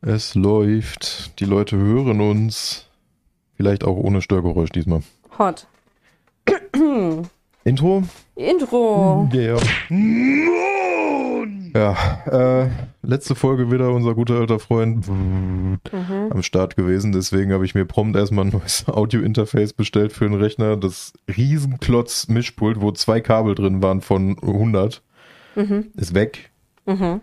[0.00, 1.38] Es läuft.
[1.40, 2.86] Die Leute hören uns.
[3.56, 5.02] Vielleicht auch ohne Störgeräusch diesmal.
[5.38, 5.66] Hot.
[7.64, 8.02] Intro?
[8.34, 9.28] Intro.
[9.32, 9.56] Ja.
[11.74, 12.68] Ja, äh,
[13.02, 15.78] letzte Folge wieder unser guter alter Freund Mhm.
[16.30, 17.12] am Start gewesen.
[17.12, 20.76] Deswegen habe ich mir prompt erstmal ein neues Audio-Interface bestellt für den Rechner.
[20.76, 25.02] Das Riesenklotz-Mischpult, wo zwei Kabel drin waren von 100,
[25.54, 25.86] Mhm.
[25.96, 26.50] ist weg.
[26.86, 27.20] Mhm.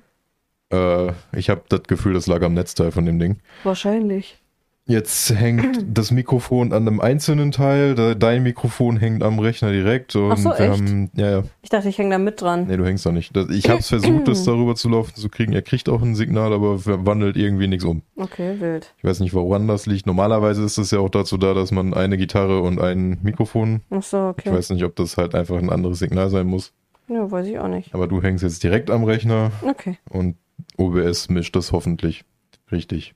[0.71, 3.37] Äh, ich habe das Gefühl, das lag am Netzteil von dem Ding.
[3.63, 4.37] Wahrscheinlich.
[4.85, 10.15] Jetzt hängt das Mikrofon an einem einzelnen Teil, de- dein Mikrofon hängt am Rechner direkt
[10.15, 10.61] und Ach so, echt?
[10.71, 12.65] haben, ja, ja, Ich dachte, ich hänge da mit dran.
[12.67, 13.37] nee, du hängst da nicht.
[13.37, 15.53] Ich habe es versucht, das darüber zu laufen zu kriegen.
[15.53, 18.01] Er kriegt auch ein Signal, aber wandelt irgendwie nichts um.
[18.15, 18.91] Okay, wild.
[18.97, 20.07] Ich weiß nicht, woran das liegt.
[20.07, 23.81] Normalerweise ist es ja auch dazu da, dass man eine Gitarre und ein Mikrofon.
[23.91, 24.53] Ach so, Ich okay.
[24.57, 26.73] weiß nicht, ob das halt einfach ein anderes Signal sein muss.
[27.09, 27.93] Ja, weiß ich auch nicht.
[27.93, 29.99] Aber du hängst jetzt direkt am Rechner Okay.
[30.09, 30.35] und
[30.77, 32.23] OBS mischt das hoffentlich
[32.71, 33.13] richtig.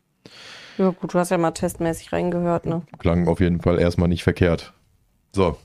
[0.78, 2.82] Ja, gut, du hast ja mal testmäßig reingehört, ne?
[2.98, 4.74] Klang auf jeden Fall erstmal nicht verkehrt.
[5.32, 5.58] So,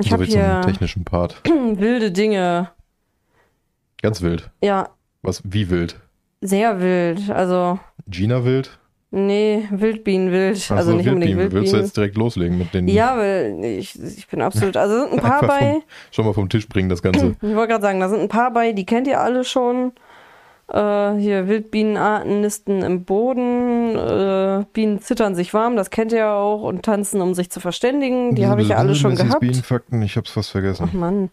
[0.00, 1.42] Ich habe hier technischen Part.
[1.74, 2.70] wilde Dinge.
[4.02, 4.50] Ganz wild.
[4.62, 4.90] Ja,
[5.22, 6.00] Was, wie wild?
[6.42, 7.30] sehr wild.
[7.30, 7.78] Also,
[8.08, 8.78] Gina wild?
[9.10, 10.62] nee, Wildbienen wild.
[10.70, 11.80] Ach also so, nicht unbedingt Willst du Wildbienen.
[11.84, 12.86] jetzt direkt loslegen mit den.
[12.88, 14.76] Ja, weil ich, ich bin absolut.
[14.76, 15.80] Also sind ein paar Einfach bei.
[16.10, 17.36] Schon mal vom Tisch bringen, das Ganze.
[17.42, 19.92] Ich wollte gerade sagen, da sind ein paar bei, die kennt ihr alle schon.
[20.68, 26.34] Äh, hier Wildbienenarten nisten im Boden, äh, Bienen zittern sich warm, das kennt ihr ja
[26.34, 28.34] auch, und tanzen, um sich zu verständigen.
[28.34, 29.40] Die habe ich ja alle schon gehabt.
[29.40, 30.90] Bienenfakten, ich hab's fast Ach vergessen.
[30.92, 31.30] Mann.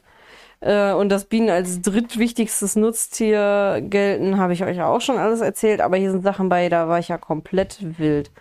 [0.59, 5.42] Äh, und dass Bienen als drittwichtigstes Nutztier gelten, habe ich euch ja auch schon alles
[5.42, 8.31] erzählt, aber hier sind Sachen bei, da war ich ja komplett wild.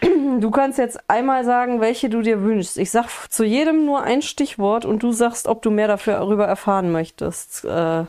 [0.38, 2.78] Du kannst jetzt einmal sagen, welche du dir wünschst.
[2.78, 6.46] Ich sag zu jedem nur ein Stichwort und du sagst, ob du mehr dafür darüber
[6.46, 7.64] erfahren möchtest.
[7.64, 8.04] Äh,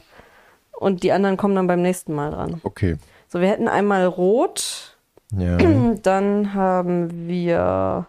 [0.79, 2.61] und die anderen kommen dann beim nächsten Mal dran.
[2.63, 2.97] Okay.
[3.27, 4.97] So, wir hätten einmal Rot,
[5.31, 5.57] Ja.
[6.03, 8.07] dann haben wir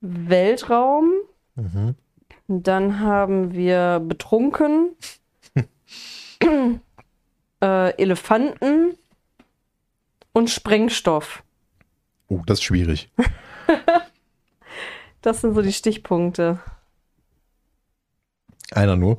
[0.00, 1.12] Weltraum,
[1.56, 1.94] Mhm.
[2.48, 4.90] dann haben wir betrunken,
[7.62, 8.96] äh, Elefanten
[10.32, 11.42] und Sprengstoff.
[12.28, 13.10] Oh, das ist schwierig.
[15.22, 16.60] Das sind so die Stichpunkte.
[18.72, 19.18] Einer nur.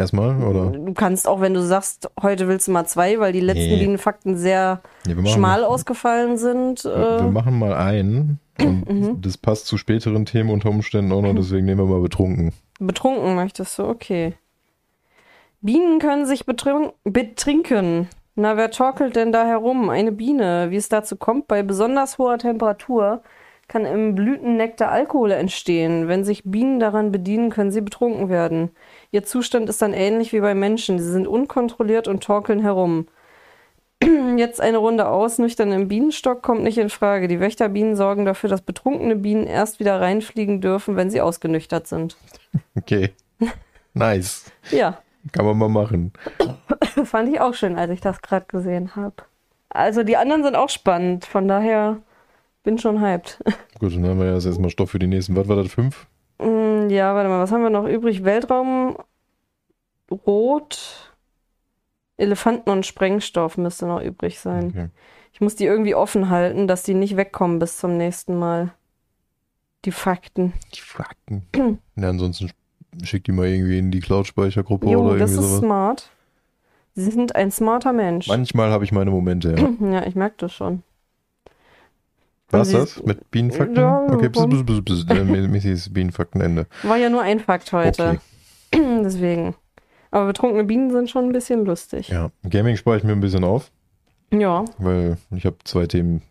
[0.00, 0.70] Erstmal, oder?
[0.70, 3.76] Du kannst auch, wenn du sagst, heute willst du mal zwei, weil die letzten Nee.
[3.78, 6.84] Bienenfakten sehr Nee, wir machen, schmal ausgefallen sind.
[6.84, 7.32] Wir Äh, Mhm.
[7.34, 8.40] machen mal einen.
[8.58, 12.52] Und das passt zu späteren Themen unter Umständen auch noch, deswegen nehmen wir mal betrunken.
[12.78, 14.34] betrunken möchtest du, okay.
[15.60, 18.08] Bienen können sich betrink betrinken.
[18.36, 19.90] Na, wer torkelt denn da herum?
[19.90, 20.68] Eine Biene.
[20.70, 23.22] Wie es dazu kommt, bei besonders hoher Temperatur
[23.70, 26.08] kann im Blütennektar Alkohol entstehen.
[26.08, 28.70] Wenn sich Bienen daran bedienen, können sie betrunken werden.
[29.12, 30.98] Ihr Zustand ist dann ähnlich wie bei Menschen.
[30.98, 33.06] Sie sind unkontrolliert und torkeln herum.
[34.36, 37.28] Jetzt eine Runde ausnüchtern im Bienenstock kommt nicht in Frage.
[37.28, 42.16] Die Wächterbienen sorgen dafür, dass betrunkene Bienen erst wieder reinfliegen dürfen, wenn sie ausgenüchtert sind.
[42.76, 43.10] Okay.
[43.94, 44.50] Nice.
[44.70, 44.98] Ja,
[45.32, 46.12] Kann man mal machen.
[47.04, 49.14] fand ich auch schön, als ich das gerade gesehen habe.
[49.68, 51.98] Also die anderen sind auch spannend, von daher
[52.62, 53.38] bin schon hyped.
[53.78, 55.36] Gut, dann haben wir ja jetzt erstmal Stoff für die nächsten.
[55.36, 55.72] Was war das?
[55.72, 56.06] Fünf?
[56.38, 58.24] Mm, ja, warte mal, was haben wir noch übrig?
[58.24, 58.96] Weltraum,
[60.10, 61.12] Rot,
[62.16, 64.68] Elefanten und Sprengstoff müsste noch übrig sein.
[64.68, 64.88] Okay.
[65.32, 68.72] Ich muss die irgendwie offen halten, dass die nicht wegkommen bis zum nächsten Mal.
[69.84, 70.52] Die Fakten.
[70.74, 71.46] Die Fakten.
[71.96, 72.50] ja, ansonsten
[73.02, 75.58] schick die mal irgendwie in die Cloud-Speichergruppe oder das irgendwie ist sowas.
[75.60, 76.10] smart.
[76.94, 78.26] Sie sind ein smarter Mensch.
[78.26, 79.68] Manchmal habe ich meine Momente, ja.
[79.92, 80.82] Ja, ich merke das schon.
[82.50, 83.02] Was Sie- das?
[83.02, 83.76] Mit Bienenfakten?
[83.76, 86.66] Ja, okay, bis, bis, äh, Missys Bienenfaktenende.
[86.82, 88.20] War ja nur ein Fakt heute.
[88.72, 88.82] Okay.
[89.04, 89.54] Deswegen.
[90.10, 92.08] Aber betrunkene Bienen sind schon ein bisschen lustig.
[92.08, 93.70] Ja, Gaming spare ich mir ein bisschen auf,
[94.32, 94.64] Ja.
[94.78, 96.22] weil ich habe zwei Themen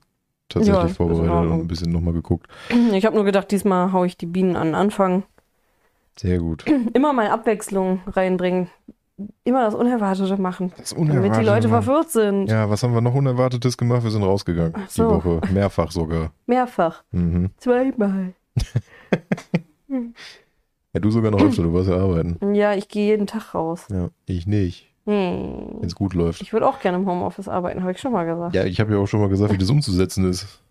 [0.50, 2.48] tatsächlich Ja, vorbereitet und ein bisschen nochmal geguckt.
[2.94, 5.24] Ich habe nur gedacht, diesmal haue ich die Bienen an den Anfang.
[6.18, 6.66] Sehr gut.
[6.94, 8.68] Immer mal Abwechslung reinbringen.
[9.44, 10.72] Immer das Unerwartete machen.
[10.78, 11.84] Das Damit die Leute Mann.
[11.84, 12.48] verwirrt sind.
[12.50, 14.04] Ja, was haben wir noch Unerwartetes gemacht?
[14.04, 14.74] Wir sind rausgegangen.
[14.76, 15.10] Ach so.
[15.20, 15.42] Die Woche.
[15.54, 16.32] Mehrfach sogar.
[16.46, 17.04] Mehrfach.
[17.12, 17.50] Mhm.
[17.58, 18.34] Zweimal.
[20.92, 22.54] Ja, du sogar noch öfter, du warst ja arbeiten.
[22.56, 23.88] Ja, ich gehe jeden Tag raus.
[23.92, 25.78] Ja, ich nicht, Hm.
[25.80, 26.42] wenn es gut läuft.
[26.42, 28.56] Ich würde auch gerne im Homeoffice arbeiten, habe ich schon mal gesagt.
[28.56, 30.62] Ja, ich habe ja auch schon mal gesagt, wie das umzusetzen ist.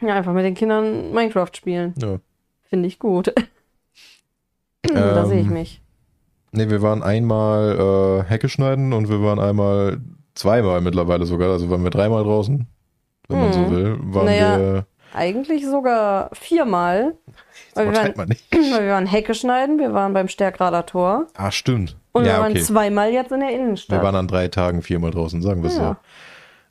[0.00, 1.94] Ja, einfach mit den Kindern Minecraft spielen.
[2.00, 2.18] Ja.
[2.62, 3.32] Finde ich gut.
[4.82, 5.80] da Ähm, sehe ich mich.
[6.56, 9.98] Ne, wir waren einmal äh, Hecke schneiden und wir waren einmal,
[10.34, 12.66] zweimal mittlerweile sogar, also waren wir dreimal draußen,
[13.28, 13.70] wenn man so Mhm.
[13.70, 13.98] will.
[14.14, 17.14] Waren Naja, wir, Eigentlich sogar viermal.
[17.74, 18.44] Weil wir, waren, man nicht.
[18.52, 21.96] weil wir waren Hecke schneiden, wir waren beim Stärkrader Tor Ah, stimmt.
[22.12, 22.62] und wir ja, waren okay.
[22.62, 23.98] zweimal jetzt in der Innenstadt.
[23.98, 25.96] Wir waren an drei Tagen viermal draußen, sagen wir es Ja.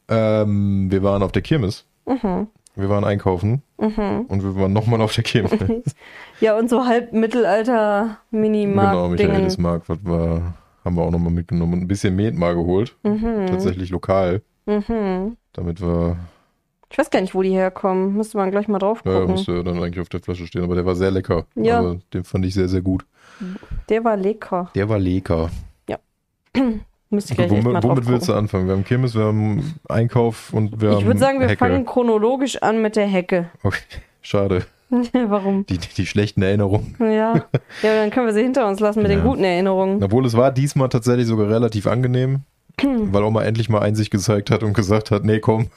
[0.08, 1.86] Ähm, wir waren auf der Kirmes.
[2.06, 2.48] Mhm.
[2.76, 4.26] Wir waren einkaufen Mhm.
[4.28, 5.52] und wir waren nochmal auf der Kirmes.
[6.42, 9.32] Ja, und so halb Mittelalter genau, Minimarkt-Dingen.
[9.32, 12.96] Michaelismarkt, was war, haben wir auch nochmal mitgenommen und ein bisschen Met mal geholt.
[13.04, 13.48] Mhm.
[13.48, 14.42] Tatsächlich lokal.
[14.66, 15.38] Mhm.
[15.54, 16.18] Damit wir,
[16.90, 18.16] Ich weiß gar nicht, wo die herkommen.
[18.18, 19.32] Müsste man gleich mal drauf ja, gucken.
[19.32, 21.46] müsste dann eigentlich auf der Flasche stehen, aber der war sehr lecker.
[21.56, 21.78] Ja.
[21.80, 23.06] Also, den fand ich sehr, sehr gut.
[23.90, 24.70] Der war lecker.
[24.76, 25.50] Der war lecker.
[27.16, 28.68] Müsste ich gleich echt mal Womit, womit willst du anfangen?
[28.68, 31.58] Wir haben Kirmes, wir haben Einkauf und wir haben Ich würde sagen, wir Hecke.
[31.58, 33.50] fangen chronologisch an mit der Hecke.
[33.64, 33.80] Okay,
[34.22, 34.66] schade.
[35.14, 35.66] Warum?
[35.66, 36.96] Die, die, die schlechten Erinnerungen.
[37.00, 37.08] Ja.
[37.82, 39.26] ja, dann können wir sie hinter uns lassen mit den Ja.
[39.26, 40.04] guten Erinnerungen.
[40.04, 42.42] Obwohl es war diesmal tatsächlich sogar relativ angenehm,
[42.84, 45.68] weil Oma endlich mal Einsicht gezeigt hat und gesagt hat, nee, komm,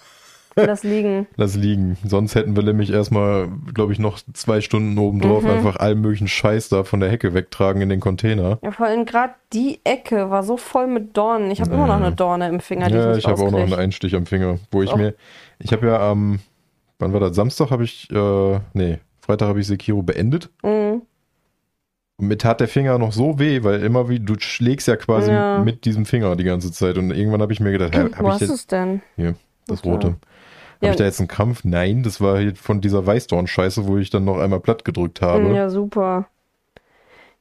[0.67, 1.27] Lass liegen.
[1.37, 1.97] lass liegen.
[2.05, 5.51] Sonst hätten wir nämlich erstmal, glaube ich, noch zwei Stunden oben drauf Mhm.
[5.51, 8.59] einfach allen möglichen Scheiß da von der Hecke wegtragen in den Container.
[8.63, 11.51] Ja, vor allem gerade die Ecke war so voll mit Dornen.
[11.51, 12.07] Ich habe immer noch Ja.
[12.07, 13.73] eine Dorne im Finger, die ja, ich ich habe auch noch einen.
[13.75, 14.97] Einstich am Finger, wo ich Auch.
[14.97, 15.15] mir,
[15.59, 16.41] ich habe ja am,
[16.99, 20.51] wann war das, Samstag habe ich, äh, nee, Freitag habe ich Sekiro beendet.
[20.63, 21.03] Mhm.
[22.21, 25.31] Und mir tat der Finger noch so weh, weil immer wie, du schlägst ja quasi
[25.31, 25.61] Ja.
[25.61, 26.99] mit diesem Finger die ganze Zeit.
[26.99, 29.03] Und irgendwann habe ich mir gedacht, hä, Wo habe ich hast jetzt du es denn?
[29.69, 29.93] das Ja.
[29.93, 30.17] rote?
[30.79, 30.91] Habe Ja.
[30.93, 31.65] ich da jetzt einen Krampf?
[31.65, 35.53] Nein, das war hier von dieser Weißdorn-Scheiße, wo ich dann noch einmal platt gedrückt habe.
[35.53, 36.27] Ja, super.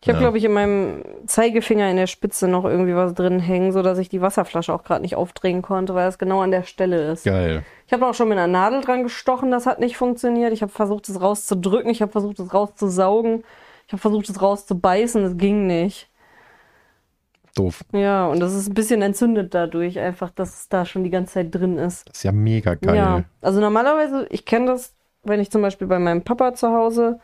[0.01, 0.25] Ich habe, Ja.
[0.25, 4.09] glaube ich, in meinem Zeigefinger in der Spitze noch irgendwie was drin hängen, sodass ich
[4.09, 7.25] die Wasserflasche auch gerade nicht aufdrehen konnte, weil das genau an der Stelle ist.
[7.25, 7.63] Geil.
[7.87, 10.53] Ich habe auch schon mit einer Nadel dran gestochen, das hat nicht funktioniert.
[10.53, 13.43] Ich habe versucht, es rauszudrücken, ich habe versucht, es rauszusaugen,
[13.87, 16.09] ich habe versucht, es rauszubeißen, es ging nicht.
[17.57, 17.83] Doof.
[17.93, 21.33] Ja, und das ist ein bisschen entzündet dadurch, einfach, dass es da schon die ganze
[21.33, 22.07] Zeit drin ist.
[22.09, 22.95] Das ist ja mega geil.
[22.95, 24.93] Ja, also normalerweise, ich kenne das,
[25.23, 27.19] wenn ich zum Beispiel bei meinem Papa zu Hause,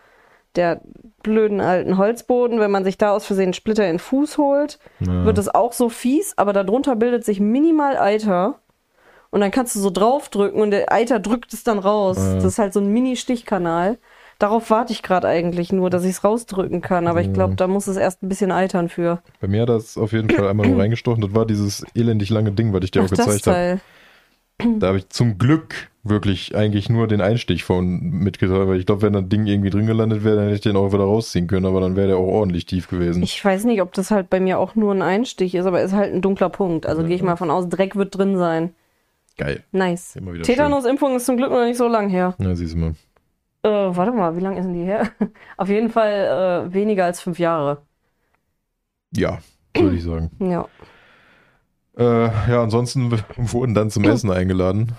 [0.55, 0.81] der
[1.23, 5.25] blöden alten Holzboden, wenn man sich da aus Versehen Splitter in den Fuß holt, Ja.
[5.25, 8.59] wird es auch so fies, aber darunter bildet sich minimal Eiter.
[9.31, 12.17] Und dann kannst du so draufdrücken und der Eiter drückt es dann raus.
[12.19, 12.35] Ja.
[12.35, 13.97] Das ist halt so ein Mini-Stichkanal.
[14.43, 17.07] Darauf warte ich gerade eigentlich nur, dass ich es rausdrücken kann.
[17.07, 19.21] Aber ich glaube, da muss es erst ein bisschen eitern für.
[19.39, 21.21] Bei mir hat das auf jeden Fall einmal nur reingestochen.
[21.21, 23.79] Das war dieses elendig lange Ding, was ich dir Ach, auch gezeigt habe.
[24.79, 29.03] Da habe ich zum Glück wirklich eigentlich nur den Einstich von mitgeteilt, weil ich glaube,
[29.03, 31.65] wenn das Ding irgendwie drin gelandet wäre, dann hätte ich den auch wieder rausziehen können,
[31.65, 33.23] aber dann wäre der auch ordentlich tief gewesen.
[33.23, 35.93] Ich weiß nicht, ob das halt bei mir auch nur ein Einstich ist, aber ist
[35.93, 36.85] halt ein dunkler Punkt.
[36.85, 38.75] Also gehe ich mal von aus, Dreck wird drin sein.
[39.37, 39.63] Geil.
[39.71, 40.19] Nice.
[40.43, 42.35] Tetanus-Impfung ist zum Glück noch nicht so lang her.
[42.39, 42.95] Ja, siehst du mal.
[43.63, 45.09] Äh, warte mal, wie lang ist denn die her?
[45.57, 47.81] Auf jeden Fall äh, weniger als fünf Jahre.
[49.15, 49.39] Ja,
[49.75, 50.31] würde ich sagen.
[50.39, 50.67] Ja.
[51.97, 54.93] Äh, ja, ansonsten wurden dann zum Essen eingeladen,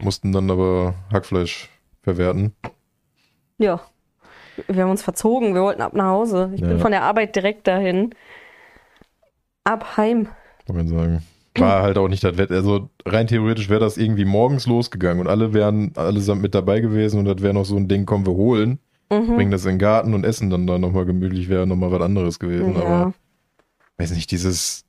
[0.00, 1.70] mussten dann aber Hackfleisch
[2.02, 2.54] verwerten.
[3.58, 3.80] Ja.
[4.68, 6.52] Wir haben uns verzogen, wir wollten ab nach Hause.
[6.54, 6.78] Ich bin Ja.
[6.78, 8.14] von der Arbeit direkt dahin.
[9.64, 10.28] Ab heim.
[10.66, 11.22] Kann man sagen.
[11.56, 12.54] War halt auch nicht das Wetter.
[12.54, 17.18] Also rein theoretisch wäre das irgendwie morgens losgegangen und alle wären allesamt mit dabei gewesen
[17.20, 18.78] und das wäre noch so ein Ding, komm, wir holen,
[19.12, 19.36] Mhm.
[19.36, 22.38] bringen das in den Garten und essen dann da nochmal gemütlich, wäre nochmal was anderes
[22.40, 22.74] gewesen.
[22.74, 22.80] Ja.
[22.82, 23.14] Aber
[23.98, 24.84] weiß nicht, dieses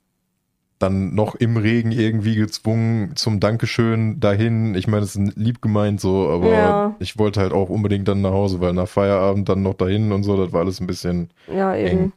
[0.79, 4.75] dann noch im Regen irgendwie gezwungen zum Dankeschön dahin.
[4.75, 6.95] Ich meine, es ist lieb gemeint so, aber Ja.
[6.99, 10.23] ich wollte halt auch unbedingt dann nach Hause, weil nach Feierabend dann noch dahin und
[10.23, 11.29] so, das war alles ein bisschen.
[11.53, 11.87] Ja, eben.
[11.99, 12.11] Eng.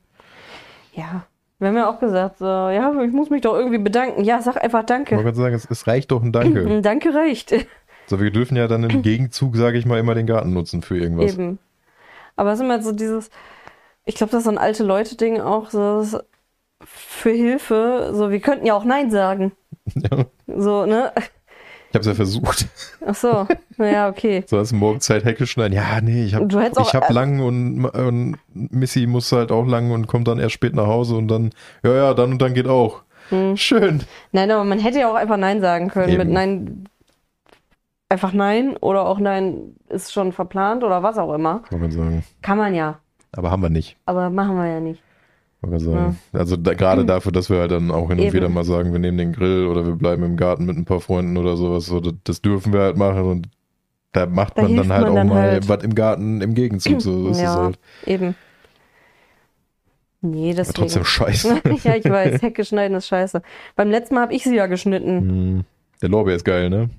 [0.94, 1.24] Ja.
[1.58, 4.22] Wir haben ja auch gesagt, so, ja, ich muss mich doch irgendwie bedanken.
[4.22, 5.12] Ja, sag einfach Ich Danke.
[5.16, 6.60] wollte gerade sagen, es, es reicht doch ein Danke.
[6.60, 7.52] Ein Danke reicht.
[8.06, 10.96] so, wir dürfen ja dann im Gegenzug, sage ich mal, immer den Garten nutzen für
[10.98, 11.32] irgendwas.
[11.32, 11.58] Eben.
[12.36, 13.30] Aber es ist immer so dieses,
[14.04, 16.20] ich glaube, das ist so ein alte Leute-Ding auch, so
[16.84, 19.52] für Hilfe, so, wir könnten ja auch Nein sagen.
[19.94, 20.26] Ja.
[20.46, 21.12] So, ne?
[21.90, 22.66] Ich habe es ja versucht.
[23.06, 23.46] Ach so,
[23.78, 24.44] naja, okay.
[24.46, 25.74] So hast du morgen Zeit Hecke schneiden.
[25.74, 30.06] Ja, nee, ich habe ich hab lang und, und Missy muss halt auch lang und
[30.06, 31.50] kommt dann erst spät nach Hause und dann,
[31.82, 33.02] ja, ja, dann und dann geht auch.
[33.30, 33.56] Hm.
[33.56, 34.02] Schön.
[34.32, 36.10] Nein, aber man hätte ja auch einfach Nein sagen können.
[36.10, 36.18] Eben.
[36.18, 36.84] Mit Nein,
[38.08, 41.60] einfach Nein oder auch Nein ist schon verplant oder was auch immer.
[41.70, 42.24] Kann man sagen.
[42.42, 42.98] Kann man ja,
[43.32, 43.96] Aber haben wir nicht.
[44.06, 45.02] aber machen wir ja nicht.
[45.60, 46.18] Sagen.
[46.32, 48.34] Also da, gerade dafür, dass wir halt dann auch hin und Eben.
[48.34, 51.00] wieder mal sagen, wir nehmen den Grill oder wir bleiben im Garten mit ein paar
[51.00, 51.86] Freunden oder sowas.
[51.86, 53.48] So, das, das dürfen wir halt machen und
[54.12, 55.68] da macht Da man dann halt man auch dann mal halt.
[55.68, 57.00] was im Garten im Gegenzug.
[57.02, 57.78] So ist es ja, halt.
[58.06, 58.36] eben.
[60.20, 60.74] Nee, Aber deswegen.
[60.74, 61.60] trotzdem scheiße.
[61.84, 63.42] ja, ich weiß, Hecke schneiden ist scheiße.
[63.76, 65.20] Beim letzten Mal habe ich sie ja geschnitten.
[65.20, 65.64] Hm.
[66.02, 66.90] Der Lorbeer ist geil, ne?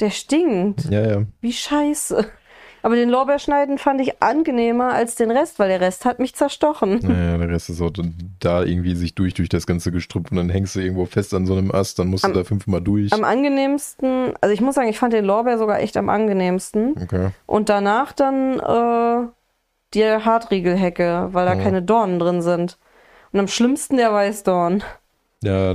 [0.00, 0.84] Der stinkt.
[0.90, 1.22] Ja, ja.
[1.40, 2.26] Wie scheiße.
[2.86, 7.00] Aber den Lorbeerschneiden fand ich angenehmer als den Rest, weil der Rest hat mich zerstochen.
[7.02, 7.90] Naja, der Rest ist auch
[8.38, 11.46] da irgendwie sich durch, durch das ganze Gestrüpp und dann hängst du irgendwo fest an
[11.46, 13.12] so einem Ast, dann musst du Am- da fünfmal durch.
[13.12, 16.94] Am angenehmsten, also ich muss sagen, ich fand den Lorbeer sogar echt am angenehmsten.
[17.02, 17.30] Okay.
[17.46, 19.26] Und danach dann äh,
[19.94, 21.60] die Hartriegelhecke, weil da Ja.
[21.62, 22.78] keine Dornen drin sind.
[23.32, 24.84] Und am schlimmsten der Weißdorn.
[25.42, 25.74] Ja,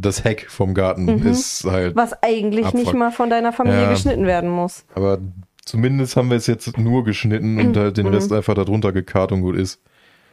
[0.00, 1.26] das Heck vom Garten Mhm.
[1.26, 1.96] ist halt.
[1.96, 2.80] Was eigentlich Abfuck.
[2.80, 3.90] nicht mal von deiner Familie Ja.
[3.90, 4.84] geschnitten werden muss.
[4.94, 5.18] Aber
[5.64, 8.14] zumindest haben wir es jetzt nur geschnitten und halt den Mhm.
[8.14, 9.80] Rest einfach darunter gekarrt und gut ist.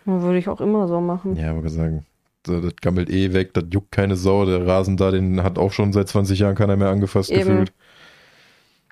[0.06, 1.36] Würde ich auch immer so machen.
[1.36, 2.06] Ja, aber sagen,
[2.46, 4.46] so, das gammelt eh weg, das juckt keine Sau.
[4.46, 7.42] Der Rasen da, den hat auch schon seit 20 Jahren keiner mehr angefasst Eben.
[7.50, 7.74] gefühlt.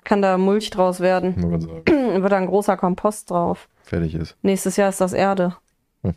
[0.04, 1.34] Kann da Mulch draus werden.
[1.60, 1.82] Sagen.
[2.22, 3.68] Wird da ein großer Kompost drauf.
[3.82, 4.36] Fertig ist.
[4.42, 5.56] Nächstes Jahr ist das Erde.
[6.02, 6.14] Hm.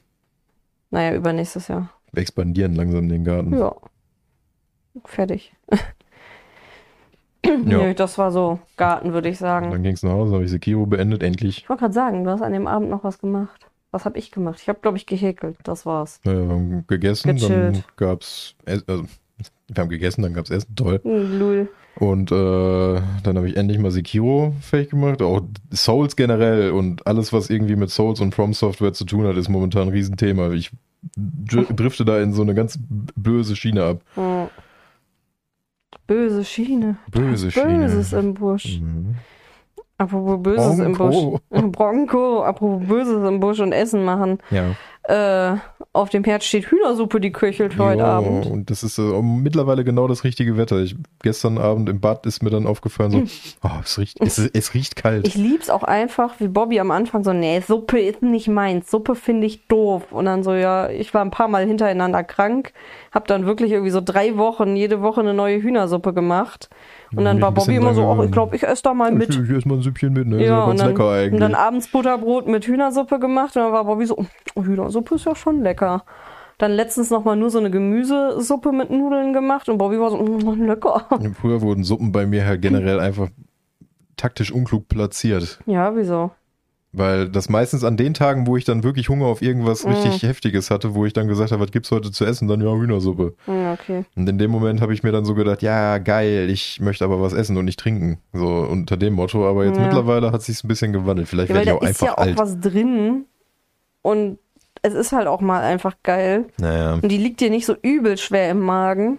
[0.92, 1.90] Naja, übernächstes Jahr.
[2.12, 3.58] Wir expandieren langsam den Garten.
[3.58, 3.76] Ja.
[5.06, 5.54] Fertig.
[7.46, 7.52] Ja.
[7.56, 9.72] Nee, das war so Garten, würde ich sagen.
[9.72, 11.60] Dann ging es nach Hause, habe ich Sekiro beendet, endlich.
[11.60, 13.68] Ich wollte gerade sagen, du hast an dem Abend noch was gemacht.
[13.92, 14.60] Was habe ich gemacht?
[14.62, 15.58] Ich habe, glaube ich, gehäkelt.
[15.64, 16.20] Das war's.
[16.26, 17.84] Äh, wir haben gegessen, dann Gechillt.
[17.98, 19.04] gab's, Ess- also,
[19.68, 21.00] wir haben gegessen, dann gab's Essen, toll.
[21.04, 21.70] Hm, Lul.
[22.00, 22.36] Und äh,
[23.24, 25.22] dann habe ich endlich mal Sekiro fähig gemacht.
[25.22, 29.38] Auch Souls generell und alles, was irgendwie mit Souls und From Software zu tun hat,
[29.38, 30.50] ist momentan ein Riesenthema.
[30.54, 30.72] Ich
[31.16, 32.80] dr- drifte da in so eine ganz
[33.16, 34.02] böse Schiene ab.
[34.16, 34.24] Hm.
[36.08, 36.98] Böse Schiene.
[37.12, 37.80] Böse Schiene.
[37.80, 38.80] Böses im Busch.
[38.80, 39.16] Mhm.
[39.98, 41.40] Apropos Böses im Bronco.
[41.50, 41.64] Busch.
[41.72, 42.44] Bronco.
[42.44, 44.40] Apropos Böses im Busch und Essen machen.
[44.50, 44.76] Ja.
[45.04, 45.58] Äh,
[45.92, 48.46] auf dem Herd steht Hühnersuppe, die köchelt für heute Abend.
[48.46, 50.78] Und das ist äh, mittlerweile genau das richtige Wetter.
[50.78, 54.74] Ich, gestern Abend im Bad ist mir dann aufgefallen, so, oh, es, riecht, es, es
[54.74, 55.28] riecht kalt.
[55.28, 59.16] Ich lieb's auch einfach, wie Bobby am Anfang so, nee, Suppe ist nicht meins, Suppe
[59.16, 60.12] finde ich doof.
[60.12, 62.72] Und dann so, ja, ich war ein paar Mal hintereinander krank,
[63.12, 66.70] hab dann wirklich irgendwie so drei Wochen, jede Woche eine neue Hühnersuppe gemacht.
[67.16, 69.30] Und dann war Bobby immer so, ich glaube, ich esse da mal mit.
[69.30, 70.38] Ich, ich esse mal ein Süppchen mit, ne?
[70.38, 71.40] ist Ja, ja und ganz dann, lecker und eigentlich.
[71.40, 74.18] dann abends Butterbrot mit Hühnersuppe gemacht und dann war Bobby so,
[74.56, 76.04] oh, Hühnersuppe ist ja schon lecker.
[76.58, 80.66] Dann letztens nochmal nur so eine Gemüsesuppe mit Nudeln gemacht und Bobby war so, mm,
[80.66, 81.06] lecker.
[81.40, 83.30] Früher wurden Suppen bei mir halt generell einfach
[84.16, 85.60] taktisch unklug platziert.
[85.66, 86.32] Ja, wieso?
[86.96, 89.90] Weil das meistens an den Tagen, wo ich dann wirklich Hunger auf irgendwas Mm.
[89.90, 92.72] richtig Heftiges hatte, wo ich dann gesagt habe, was gibt's heute zu essen, dann ja
[92.72, 93.34] Hühnersuppe.
[93.46, 94.06] Hm, okay.
[94.16, 97.20] Und in dem Moment habe ich mir dann so gedacht, ja, geil, ich möchte aber
[97.20, 98.20] was essen und nicht trinken.
[98.32, 99.86] So unter dem Motto, aber jetzt Ja.
[99.86, 101.28] mittlerweile hat sich's ein bisschen gewandelt.
[101.28, 102.38] Vielleicht Ja, werde ich da auch ist einfach ja auch alt.
[102.38, 103.26] was drin
[104.04, 104.38] und
[104.84, 106.46] es ist halt auch mal einfach geil.
[106.60, 106.94] Naja.
[106.94, 109.18] Und die liegt dir nicht so übel schwer im Magen.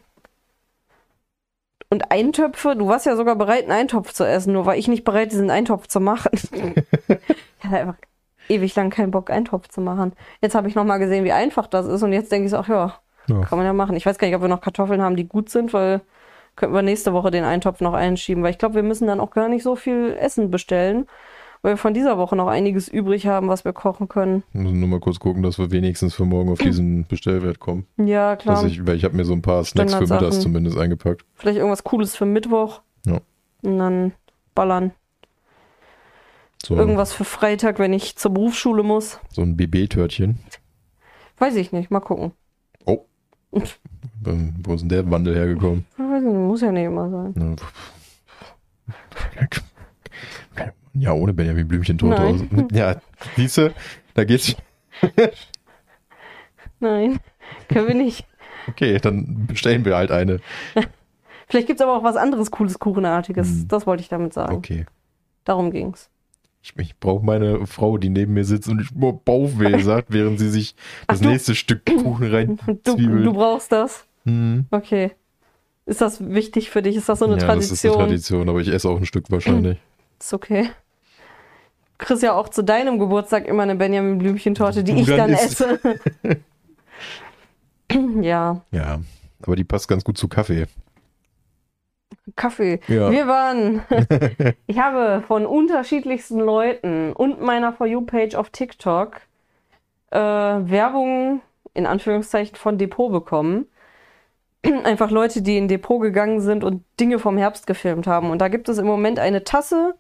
[1.91, 5.05] Und Eintöpfe, du warst ja sogar bereit, einen Eintopf zu essen, nur war ich nicht
[5.05, 6.31] bereit, diesen Eintopf zu machen.
[7.65, 7.97] ich hatte einfach
[8.49, 10.13] ewig lang keinen Bock, Eintopf zu machen.
[10.43, 12.69] Jetzt habe ich nochmal gesehen, wie einfach das ist und jetzt denke ich so, ach
[12.69, 12.95] ja,
[13.29, 13.41] Ja.
[13.41, 13.97] kann man ja machen.
[13.97, 16.03] Ich weiß gar nicht, ob wir noch Kartoffeln haben, die gut sind, weil
[16.57, 19.31] könnten wir nächste Woche den Eintopf noch einschieben, weil ich glaube, wir müssen dann auch
[19.31, 21.07] gar nicht so viel Essen bestellen,
[21.63, 24.45] weil wir von dieser Woche noch einiges übrig haben, was wir kochen können.
[24.53, 27.87] Muss nur mal kurz gucken, dass wir wenigstens für morgen auf diesen Bestellwert kommen.
[27.97, 28.57] Ja, klar.
[28.57, 31.25] Dass ich, weil ich habe mir so ein paar Snacks für mittags zumindest eingepackt.
[31.35, 32.83] Vielleicht irgendwas Cooles für Mittwoch.
[33.07, 33.19] Ja.
[33.63, 34.13] Und dann
[34.55, 34.93] ballern.
[36.65, 39.21] So, Irgendwas für Freitag, wenn ich zur Berufsschule muss.
[39.31, 40.39] so ein BB-Törtchen.
[41.37, 42.33] Weiß ich nicht, mal gucken.
[42.87, 43.05] Oh.
[43.51, 45.85] Wo ist denn der Wandel hergekommen?
[45.99, 47.57] Weiß ich nicht, muss ja nicht immer sein.
[50.95, 52.23] Ja, ohne Benjamin Blümchentorte.
[52.23, 52.49] Nein.
[52.65, 52.71] aus.
[52.73, 52.97] Ja,
[53.37, 53.75] siehst du,
[54.15, 54.57] da geht's.
[56.81, 57.19] Nein,
[57.69, 58.27] können wir nicht.
[58.69, 60.41] Okay, dann bestellen wir halt eine.
[61.49, 63.49] Vielleicht gibt es aber auch was anderes Cooles, Kuchenartiges.
[63.49, 63.69] Hm.
[63.69, 64.55] Das wollte ich damit sagen.
[64.55, 64.87] Okay.
[65.45, 66.09] Darum ging's.
[66.65, 70.39] Ich, ich brauche meine Frau, die neben mir sitzt und ich nur Bauchweh sagt, während
[70.39, 70.75] sie sich
[71.07, 74.07] das du- nächste Stück Kuchen rein Du, du brauchst das?
[74.25, 74.65] Hm.
[74.71, 75.11] Okay.
[75.85, 76.97] Ist das wichtig für dich?
[76.97, 77.95] Ist das so eine ja, das ist eine Tradition?
[77.99, 79.77] Tradition, aber ich esse auch ein Stück wahrscheinlich.
[80.19, 80.71] Ist okay.
[81.99, 85.19] Du kriegst ja auch zu deinem Geburtstag immer eine Benjamin Blümchentorte, die Du ich dann
[85.19, 85.79] dann esse.
[88.23, 89.01] ja, Ja,
[89.43, 90.67] aber die passt ganz gut zu Kaffee.
[92.37, 92.81] Kaffee.
[92.89, 93.11] Ja.
[93.11, 93.83] Wir waren.
[94.67, 99.21] ich habe von unterschiedlichsten Leuten und meiner For You-Page auf TikTok
[100.11, 101.41] äh, Werbung
[101.75, 103.67] in Anführungszeichen von Depot bekommen.
[104.85, 108.31] Einfach Leute, die in Depot gegangen sind und Dinge vom Herbst gefilmt haben.
[108.31, 109.95] Und da gibt es im Moment eine Tasse,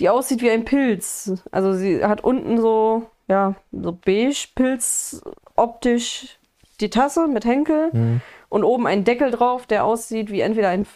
[0.00, 1.32] die aussieht wie ein Pilz.
[1.50, 5.22] Also sie hat unten so, ja, so beige Pilz
[5.56, 6.38] optisch
[6.80, 8.20] die Tasse mit Henkel Mhm.
[8.48, 10.86] und oben ein Deckel drauf, der aussieht wie entweder ein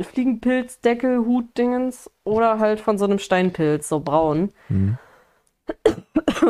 [0.00, 4.50] Fliegenpilzdeckel, Hutdingens oder halt von so einem Steinpilz, so braun.
[4.68, 4.98] Mhm.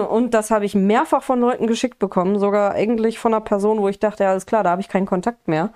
[0.09, 3.89] Und das habe ich mehrfach von Leuten geschickt bekommen, sogar eigentlich von einer Person, wo
[3.89, 5.73] ich dachte, ja, alles klar, da habe ich keinen Kontakt mehr.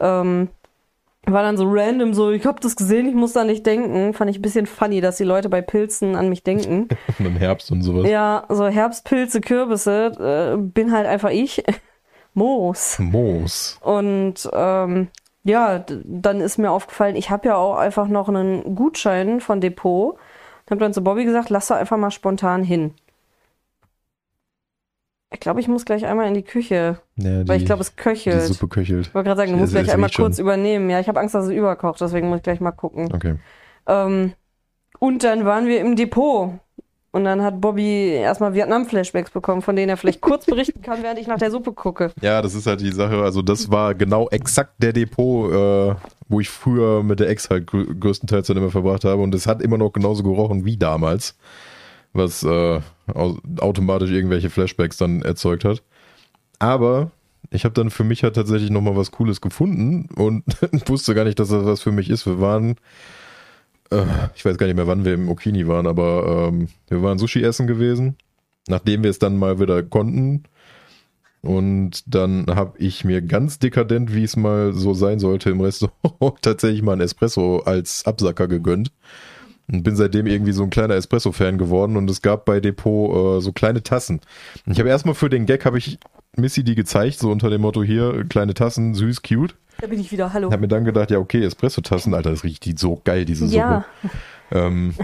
[0.00, 0.48] Ähm,
[1.26, 4.12] war dann so random, so, ich habe das gesehen, ich muss da nicht denken.
[4.12, 6.88] Fand ich ein bisschen funny, dass die Leute bei Pilzen an mich denken.
[7.18, 8.08] Und im Herbst und sowas.
[8.08, 11.64] ja, so Herbstpilze, Kürbisse, äh, bin halt einfach ich.
[12.34, 12.98] Moos.
[12.98, 13.78] Moos.
[13.80, 15.08] Und ähm,
[15.44, 20.16] ja, dann ist mir aufgefallen, ich habe ja auch einfach noch einen Gutschein von Depot.
[20.64, 22.94] Ich habe dann zu Bobby gesagt, lass doch einfach mal spontan hin.
[25.32, 27.90] Ich glaube, ich muss gleich einmal in die Küche, Ja, weil die- ich glaube, es
[27.90, 28.42] die köchelt.
[28.42, 29.08] Suppe köchelt.
[29.08, 30.26] Ich wollte gerade sagen, du musst gleich einmal schon.
[30.26, 30.88] kurz übernehmen.
[30.90, 33.12] Ja, ich habe Angst, dass es überkocht, deswegen muss ich gleich mal gucken.
[33.12, 33.36] Okay.
[33.86, 34.32] Ähm,
[35.00, 36.52] und dann waren wir im Depot.
[37.14, 41.20] Und dann hat Bobby erstmal Vietnam-Flashbacks bekommen, von denen er vielleicht kurz berichten kann, während
[41.20, 42.10] ich nach der Suppe gucke.
[42.20, 43.22] Ja, das ist halt die Sache.
[43.22, 45.94] Also das war genau exakt der Depot, äh,
[46.28, 49.22] wo ich früher mit der Ex halt grö- größtenteils dann immer verbracht habe.
[49.22, 51.36] Und es hat immer noch genauso gerochen wie damals,
[52.14, 52.80] was äh,
[53.14, 55.84] au automatisch irgendwelche Flashbacks dann erzeugt hat.
[56.58, 57.12] Aber
[57.50, 60.42] ich habe dann für mich halt tatsächlich nochmal was Cooles gefunden und
[60.88, 62.26] wusste gar nicht, dass das was für mich ist.
[62.26, 62.74] Wir waren,
[64.02, 67.18] äh, ich weiß gar nicht mehr, wann wir im Okini waren, aber ähm, wir waren
[67.18, 68.16] Sushi essen gewesen,
[68.68, 70.44] nachdem wir es dann mal wieder konnten.
[71.42, 76.38] Und dann habe ich mir ganz dekadent, wie es mal so sein sollte im Restaurant,
[76.42, 78.92] tatsächlich mal einen Espresso als Absacker gegönnt.
[79.70, 83.40] Und bin seitdem irgendwie so ein kleiner Espresso-Fan geworden und es gab bei Depot äh,
[83.40, 84.20] so kleine Tassen.
[84.66, 85.98] Ich habe erstmal für den Gag, habe ich
[86.36, 89.54] Missy die gezeigt, so unter dem Motto hier, kleine Tassen, süß, cute.
[89.80, 90.50] Da bin ich wieder, hallo.
[90.50, 93.58] Hab mir dann gedacht, ja okay, Espresso-Tassen, Alter, das riecht die so geil, diese Suppe.
[93.58, 93.84] Ja,
[94.52, 94.94] Ähm,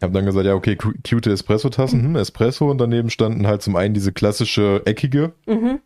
[0.00, 3.76] hab dann gesagt, ja, okay, cu- cute Espresso-Tassen, hm, Espresso und daneben standen halt zum
[3.76, 5.80] einen diese klassische eckige mhm.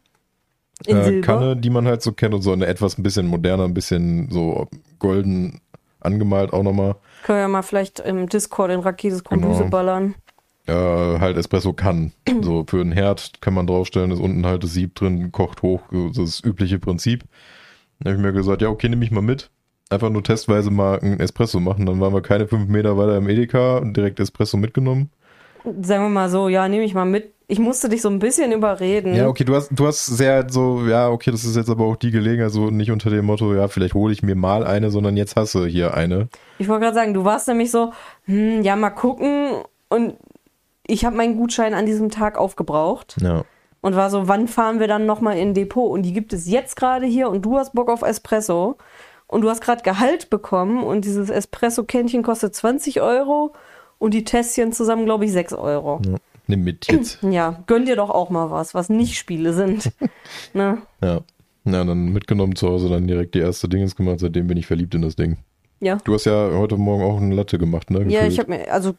[0.87, 1.21] Äh.
[1.21, 4.29] Kanne, die man halt so kennt und so eine etwas ein bisschen moderner, ein bisschen
[4.31, 5.61] so golden
[6.01, 6.97] angemalt auch nochmal.
[7.23, 9.71] Können wir mal vielleicht im Discord in Raketes Kombüse Genau.
[9.71, 10.15] ballern.
[10.67, 12.13] Äh, halt Espresso kann.
[12.43, 15.83] so für einen Herd kann man draufstellen, ist unten halt das Sieb drin, kocht hoch,
[15.91, 17.25] so das übliche Prinzip.
[18.03, 19.51] Dann habe ich mir gesagt, ja, okay, nehme ich mal mit.
[19.91, 21.87] Einfach nur testweise mal einen Espresso machen.
[21.87, 25.11] Dann waren wir keine fünf Meter weiter im Edeka und direkt Espresso mitgenommen.
[25.65, 27.33] Sagen wir mal so, ja, nehme ich mal mit.
[27.47, 29.15] Ich musste dich so ein bisschen überreden.
[29.15, 31.97] Ja, okay, du hast, du hast sehr so, ja, okay, das ist jetzt aber auch
[31.97, 35.17] die Gelegenheit, so nicht unter dem Motto, ja, vielleicht hole ich mir mal eine, sondern
[35.17, 36.29] jetzt hasse hier eine.
[36.59, 37.93] Ich wollte gerade sagen, du warst nämlich so,
[38.25, 39.63] hm, ja, mal gucken.
[39.91, 40.15] Und
[40.87, 43.45] ich habe meinen Gutschein an diesem Tag aufgebraucht Ja.
[43.83, 45.91] Und war so, wann fahren wir dann nochmal in Depot?
[45.91, 48.79] Und die gibt es jetzt gerade hier und du hast Bock auf Espresso.
[49.27, 53.55] Und du hast gerade Gehalt bekommen und dieses Espresso-Kännchen kostet 20 Euro
[53.99, 56.01] und die Tässchen zusammen, glaube ich, 6 Euro.
[56.07, 56.17] ja.
[56.49, 57.23] Nimm mit jetzt.
[57.23, 59.93] Ja, gönn dir doch auch mal was, was nicht Spiele sind.
[60.53, 60.83] ne?
[61.03, 61.21] Ja.
[61.65, 64.95] Ja, dann mitgenommen zu Hause, dann direkt die erste Dingens gemacht, seitdem bin ich verliebt
[64.97, 65.39] in das Ding.
[65.81, 65.99] Ja.
[66.05, 68.01] Du hast ja heute Morgen auch eine Latte gemacht, ne?
[68.01, 68.33] Ja, Gefühlt.
[68.33, 68.95] ich habe mir, also,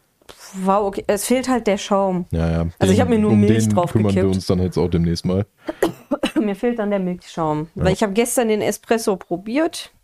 [0.63, 1.03] war okay.
[1.07, 2.25] Es fehlt halt der Schaum.
[2.31, 2.67] Ja, ja.
[2.79, 4.36] Also ich hab mir nur um Milch den drauf kümmern wir gekippt.
[4.36, 5.45] uns dann jetzt auch demnächst mal.
[6.39, 7.67] Mir fehlt dann der Milchschaum.
[7.75, 9.91] Weil ich habe gestern den Espresso probiert.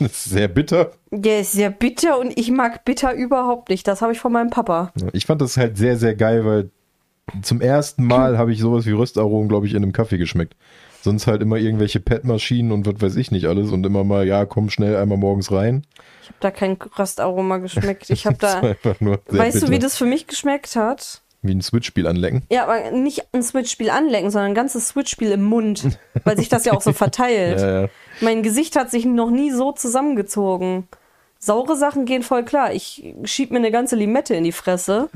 [0.00, 0.92] Das ist sehr bitter.
[1.10, 3.88] Der ist sehr bitter und ich mag bitter überhaupt nicht.
[3.88, 4.92] Das habe ich von meinem Papa.
[5.00, 6.70] Ja, Ich fand das halt sehr, sehr geil, weil
[7.42, 10.54] zum ersten Mal habe ich sowas wie Röstaromen, glaube ich, in einem Kaffee geschmeckt.
[11.02, 14.44] Sonst halt immer irgendwelche Pet-Maschinen und was weiß ich nicht alles und immer mal, ja,
[14.44, 15.84] komm schnell einmal morgens rein.
[16.22, 18.10] Ich habe da kein Röstaroma geschmeckt.
[18.10, 18.60] Ich habe da.
[18.60, 19.66] einfach nur Weißt bitter.
[19.66, 21.22] du, wie das für mich geschmeckt hat?
[21.40, 22.42] Wie ein Switch-Spiel anlecken.
[22.50, 25.98] Ja, aber nicht ein Switch-Spiel anlecken, sondern ein ganzes Switch-Spiel im Mund.
[26.24, 27.60] Weil sich das ja auch so verteilt.
[27.60, 27.88] Ja, ja.
[28.20, 30.88] Mein Gesicht hat sich noch nie so zusammengezogen.
[31.38, 32.72] Saure Sachen gehen voll klar.
[32.72, 35.08] Ich schieb mir eine ganze Limette in die Fresse.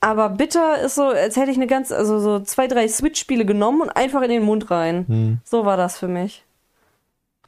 [0.00, 3.82] Aber bitter ist so, als hätte ich eine ganze, also so zwei, drei Switch-Spiele genommen
[3.82, 5.04] und einfach in den Mund rein.
[5.06, 6.44] Hm, So war das für mich.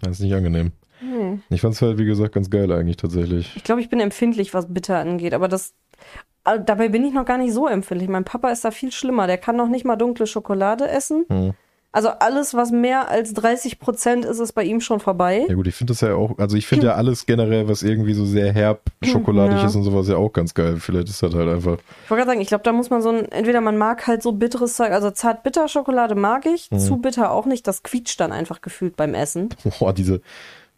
[0.02, 0.72] das ist nicht angenehm.
[1.00, 1.42] Hm.
[1.48, 3.56] Ich fand es halt, wie gesagt, ganz geil eigentlich tatsächlich.
[3.56, 5.72] Ich glaube, ich bin empfindlich, was bitter angeht, aber das.
[6.44, 8.08] äh, Dabei bin ich noch gar nicht so empfindlich.
[8.10, 9.26] Mein Papa ist da viel schlimmer.
[9.26, 11.24] Der kann noch nicht mal dunkle Schokolade essen.
[11.28, 11.52] Hm.
[11.94, 15.44] Also alles, was mehr als 30 Prozent ist, ist bei ihm schon vorbei.
[15.46, 18.14] Ja gut, ich finde das ja auch, also ich finde ja alles generell, was irgendwie
[18.14, 19.66] so sehr herb, schokoladig Ja.
[19.66, 20.76] ist und sowas ja auch ganz geil.
[20.78, 21.76] Vielleicht ist das halt einfach.
[22.04, 24.22] Ich wollte gerade sagen, ich glaube, da muss man so ein, entweder man mag halt
[24.22, 26.78] so bitteres Zeug, also zart-bitter Schokolade mag ich, Mhm.
[26.78, 29.50] zu bitter auch nicht, das quietscht dann einfach gefühlt beim Essen.
[29.78, 30.22] Boah, diese,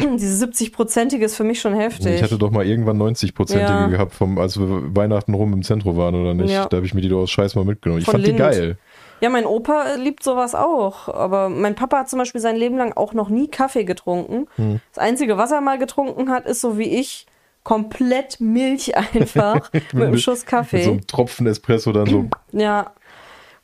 [0.01, 2.17] Diese 70-prozentige ist für mich schon heftig.
[2.17, 3.87] ich hatte doch mal irgendwann 90-prozentige Ja.
[3.87, 6.51] gehabt, vom, als wir Weihnachten rum im Zentrum waren oder nicht.
[6.51, 6.67] Ja.
[6.67, 8.01] Da habe ich mir die doch aus Scheiß mal mitgenommen.
[8.01, 8.37] Ich Von fand Lind.
[8.37, 8.79] die geil.
[9.21, 12.77] Ja, mein Opa äh, liebt sowas auch, aber mein Papa hat zum Beispiel sein Leben
[12.77, 14.47] lang auch noch nie Kaffee getrunken.
[14.57, 14.81] Hm.
[14.93, 17.27] Das Einzige, was er mal getrunken hat, ist so wie ich,
[17.63, 20.83] komplett Milch einfach mit einem Schuss Mit so Kaffee.
[20.85, 22.27] einem Tropfen Espresso dann so.
[22.53, 22.93] Ja.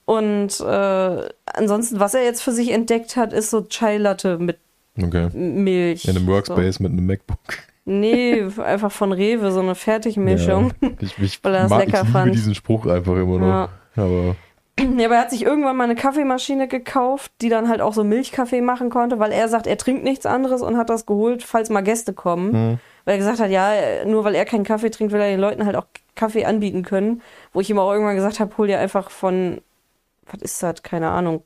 [0.07, 4.59] Und äh, ansonsten, was er jetzt für sich entdeckt hat, ist so Chai Latte mit
[5.01, 5.29] Okay.
[5.35, 6.05] Milch.
[6.07, 6.33] In einem So.
[6.33, 7.39] Workspace mit einem MacBook.
[7.87, 10.73] Nee, einfach von Rewe, so eine Fertigmischung.
[10.81, 10.89] Ja.
[11.01, 12.35] Ich, ich, Weil er das mag, lecker ich liebe fand.
[12.35, 13.47] diesen Spruch einfach immer noch.
[13.47, 13.69] Ja.
[13.97, 14.37] Aber
[14.99, 15.07] Ja.
[15.07, 18.61] aber er hat sich irgendwann mal eine Kaffeemaschine gekauft, die dann halt auch so Milchkaffee
[18.61, 21.83] machen konnte, weil er sagt, er trinkt nichts anderes und hat das geholt, falls mal
[21.83, 22.53] Gäste kommen.
[22.53, 23.73] hm, Weil er gesagt hat, ja,
[24.05, 27.23] nur weil er keinen Kaffee trinkt, will er den Leuten halt auch Kaffee anbieten können.
[27.53, 29.61] Wo ich ihm auch irgendwann gesagt habe, hol dir einfach von,
[30.31, 31.43] was ist das, keine Ahnung,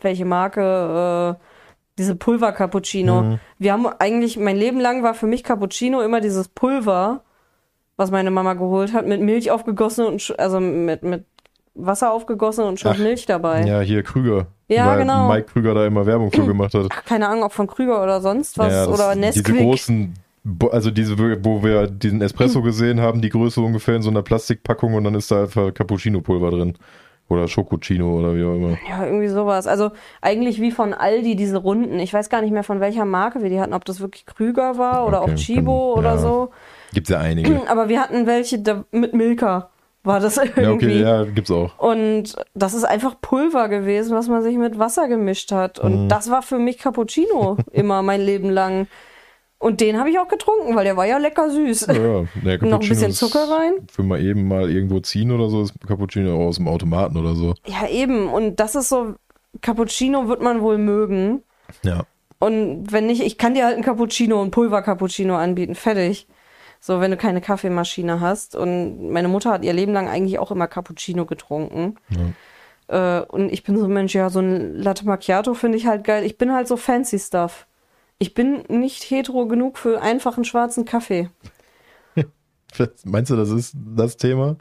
[0.00, 1.44] welche Marke, äh,
[1.98, 3.20] diese Pulver-Cappuccino.
[3.20, 7.22] hm, Wir haben eigentlich, mein Leben lang war für mich Cappuccino immer dieses Pulver,
[7.96, 11.24] was meine Mama geholt hat, mit Milch aufgegossen und also mit, mit
[11.78, 13.64] Wasser aufgegossen und schon Ach, Milch dabei.
[13.64, 14.46] Ja, hier Krüger.
[14.68, 15.28] Ja, Weil genau.
[15.28, 16.88] Mike Krüger da immer Werbung für gemacht hat.
[17.06, 19.58] Keine Ahnung, ob von Krüger oder sonst was ja, oder Diese Nesquik.
[19.60, 20.14] großen,
[20.44, 24.22] Bo- also diese, wo wir diesen Espresso gesehen haben, die Größe ungefähr in so einer
[24.22, 26.74] Plastikpackung und dann ist da einfach Cappuccino-Pulver drin.
[27.30, 28.78] Oder Schokocino oder wie auch immer.
[28.88, 29.66] Ja, irgendwie sowas.
[29.66, 29.90] Also
[30.22, 31.98] eigentlich wie von Aldi diese Runden.
[31.98, 34.78] Ich weiß gar nicht mehr von welcher Marke wir die hatten, ob das wirklich Krüger
[34.78, 36.18] war oder Okay, auch Chibo kann- oder ja.
[36.18, 36.50] so.
[36.94, 37.60] Gibt's ja einige.
[37.70, 38.62] Aber wir hatten welche
[38.92, 39.68] mit Milka.
[40.08, 40.60] War das irgendwie.
[40.62, 41.78] ja, okay, ja, gibt's auch.
[41.78, 45.78] Und das ist einfach Pulver gewesen, was man sich mit Wasser gemischt hat.
[45.78, 46.08] Und Mhm.
[46.08, 48.88] das war für mich Cappuccino immer mein Leben lang.
[49.60, 51.86] Und den habe ich auch getrunken, weil der war ja lecker süß.
[51.88, 52.24] Ja, ja.
[52.44, 53.72] Der Noch ein bisschen Zucker rein.
[53.90, 57.54] Für mal eben mal irgendwo ziehen oder so, ist Cappuccino aus dem Automaten oder so.
[57.66, 58.28] Ja, eben.
[58.28, 59.14] Und das ist so,
[59.60, 61.42] Cappuccino wird man wohl mögen.
[61.82, 62.04] Ja.
[62.38, 65.74] Und wenn nicht, ich kann dir halt ein Cappuccino, ein Pulver-Cappuccino anbieten.
[65.74, 66.28] Fertig.
[66.80, 68.54] So, wenn du keine Kaffeemaschine hast.
[68.54, 71.96] Und meine Mutter hat ihr Leben lang eigentlich auch immer Cappuccino getrunken.
[72.88, 76.04] Äh, und ich bin so ein Mensch, ja, so ein Latte Macchiato finde ich halt
[76.04, 76.24] geil.
[76.24, 77.66] Ich bin halt so fancy Stuff.
[78.18, 81.30] Ich bin nicht hetero genug für einfachen schwarzen Kaffee.
[83.04, 84.56] Meinst du, das ist das Thema?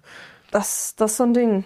[0.51, 1.65] Das, das ist so ein Ding.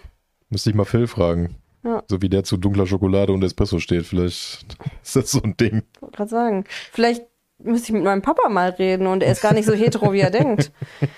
[0.50, 1.56] Müsste ich mal Phil fragen.
[1.84, 2.04] Ja.
[2.08, 4.06] So wie der zu dunkler Schokolade und Espresso steht.
[4.06, 5.84] Vielleicht ist das so ein Ding.
[5.96, 6.66] Ich wollte gerade sagen.
[6.92, 7.26] Vielleicht
[7.64, 10.22] müsste ich mit meinem Papa mal reden und er ist gar nicht so hetero, wie
[10.22, 10.72] er denkt.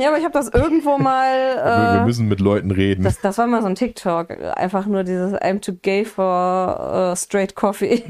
[0.00, 1.56] Ja, aber ich habe das irgendwo mal.
[1.56, 3.02] Wir, wir Äh, müssen mit Leuten reden.
[3.02, 4.30] das, das war mal so ein TikTok.
[4.56, 8.04] Einfach nur dieses I'm too gay for äh, straight coffee.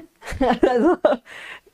[0.40, 0.96] also,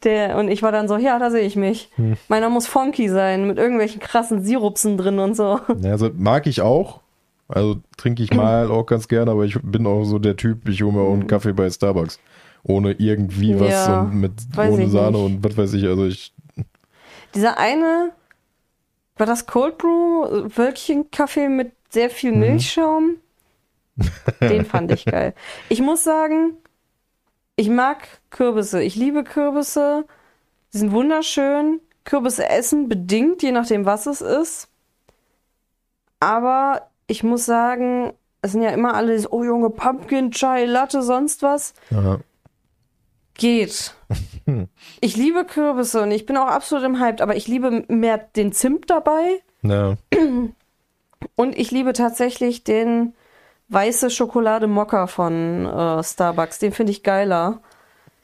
[0.03, 1.91] der, und ich war dann so, ja, da sehe ich mich.
[2.29, 5.61] Meiner muss funky sein, mit irgendwelchen krassen Sirupsen drin und so.
[5.81, 7.01] Ja, also mag ich auch.
[7.49, 10.83] Also trinke ich mal auch ganz gerne, aber ich bin auch so der Typ, ich
[10.83, 12.19] hole mir auch einen Kaffee bei Starbucks.
[12.69, 15.27] Ohne irgendwie was Ja, und mit ohne Sahne nicht.
[15.27, 15.85] und was weiß ich.
[15.87, 16.35] Also ich,
[17.35, 18.13] Dieser eine,
[19.17, 23.17] war das Cold Brew, Wölkchen-Kaffee mit sehr viel Milchschaum?
[24.41, 25.35] Den fand ich geil.
[25.69, 26.55] Ich muss sagen,
[27.55, 28.83] ich mag Kürbisse.
[28.83, 30.05] Ich liebe Kürbisse.
[30.75, 31.81] Die sind wunderschön.
[32.05, 34.69] Kürbisse essen bedingt, je nachdem, was es ist.
[36.21, 41.03] Aber ich muss sagen, es sind ja immer alle, dieses, oh Junge, Pumpkin, Chai, Latte,
[41.03, 41.75] sonst was.
[41.91, 42.19] ja,
[43.37, 43.95] Geht.
[45.01, 48.53] Ich liebe Kürbisse und ich bin auch absolut im Hype, aber ich liebe mehr den
[48.53, 49.97] Zimt dabei ja,
[51.35, 53.15] und ich liebe tatsächlich den
[53.69, 56.59] weiße Schokolade Mokka von äh, Starbucks.
[56.59, 57.61] Den finde ich geiler.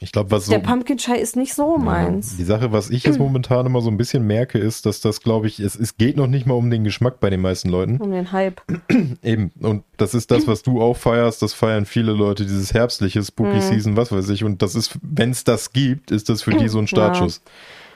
[0.03, 2.37] Ich glaube, was so Der Pumpkin Chai ist nicht so meins.
[2.37, 5.47] Die Sache, was ich jetzt momentan immer so ein bisschen merke, ist, dass das, glaube
[5.47, 7.99] ich, es, es geht noch nicht mal um den Geschmack bei den meisten Leuten.
[7.99, 8.61] Um den Hype.
[9.23, 9.53] Eben.
[9.61, 11.41] Und das ist das, was du auch feierst.
[11.43, 13.61] Das feiern viele Leute, dieses herbstliche Spooky Mhm.
[13.61, 14.45] Season, was weiß ich.
[14.45, 17.41] Und das ist, wenn es das gibt, ist das für die so ein Startschuss.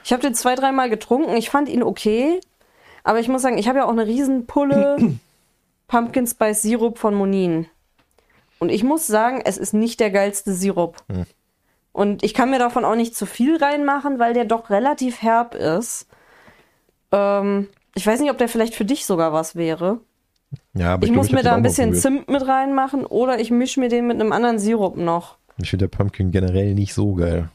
[0.03, 1.35] Ich habe den zwei, dreimal getrunken.
[1.35, 2.39] Ich fand ihn okay.
[3.03, 5.17] Aber ich muss sagen, ich habe ja auch eine riesen Pulle
[5.87, 7.67] Pumpkin Spice Sirup von Monin.
[8.59, 10.97] Und ich muss sagen, es ist nicht der geilste Sirup.
[11.11, 11.25] Hm.
[11.97, 15.55] Und ich kann mir davon auch nicht zu viel reinmachen, weil der doch relativ herb
[15.55, 16.05] ist.
[17.11, 19.99] Ähm, ich weiß nicht, ob der vielleicht für dich sogar was wäre.
[20.75, 22.01] Ja, aber Ich, glaub, muss hab mir da ein bisschen probiert.
[22.03, 25.39] Zimt mit reinmachen oder ich mische mir den mit einem anderen Sirup noch.
[25.59, 27.49] Ich finde der Pumpkin generell nicht so geil.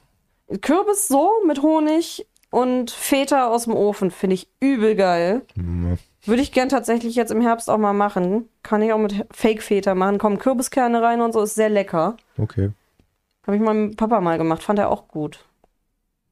[0.60, 5.42] Kürbis so mit Honig und Feta aus dem Ofen finde ich übel geil.
[5.54, 8.48] Hm, Würde ich gern tatsächlich jetzt im Herbst auch mal machen.
[8.64, 10.18] Kann ich auch mit Fake-Feta machen.
[10.18, 12.16] Kommen Kürbiskerne rein und so, ist sehr lecker.
[12.38, 12.72] Okay.
[13.46, 15.44] Habe ich mit Papa mal gemacht, fand er auch gut.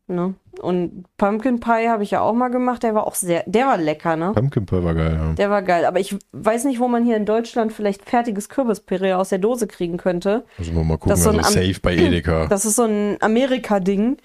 [0.07, 0.35] Ne?
[0.61, 3.77] Und Pumpkin Pie habe ich ja auch mal gemacht, der war auch sehr, der war
[3.79, 4.33] lecker, ne?
[4.35, 5.33] Pumpkin Pie war geil, ja.
[5.35, 9.13] Der war geil, aber ich weiß nicht, wo man hier in Deutschland vielleicht fertiges Kürbispüree
[9.13, 10.45] aus der Dose kriegen könnte.
[10.59, 11.11] Müssen wir mal gucken.
[11.11, 12.47] Das ist so Also ein safe bei Edeka.
[12.51, 14.17] Das ist so ein Amerika-Ding.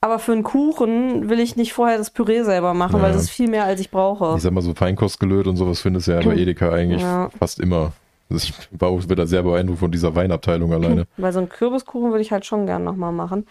[0.00, 3.14] Aber für einen Kuchen will ich nicht vorher das Püree selber machen, weil Ja.
[3.14, 4.34] das ist viel mehr, als ich brauche.
[4.36, 7.30] Ich sag mal so Feinkostgelöt und sowas findest du ja bei Edeka eigentlich Ja.
[7.38, 7.92] fast immer.
[8.30, 11.04] Ich war auch wieder sehr beeindruckt von dieser Weinabteilung alleine.
[11.16, 13.46] Weil so einen Kürbiskuchen würde ich halt schon gern nochmal machen.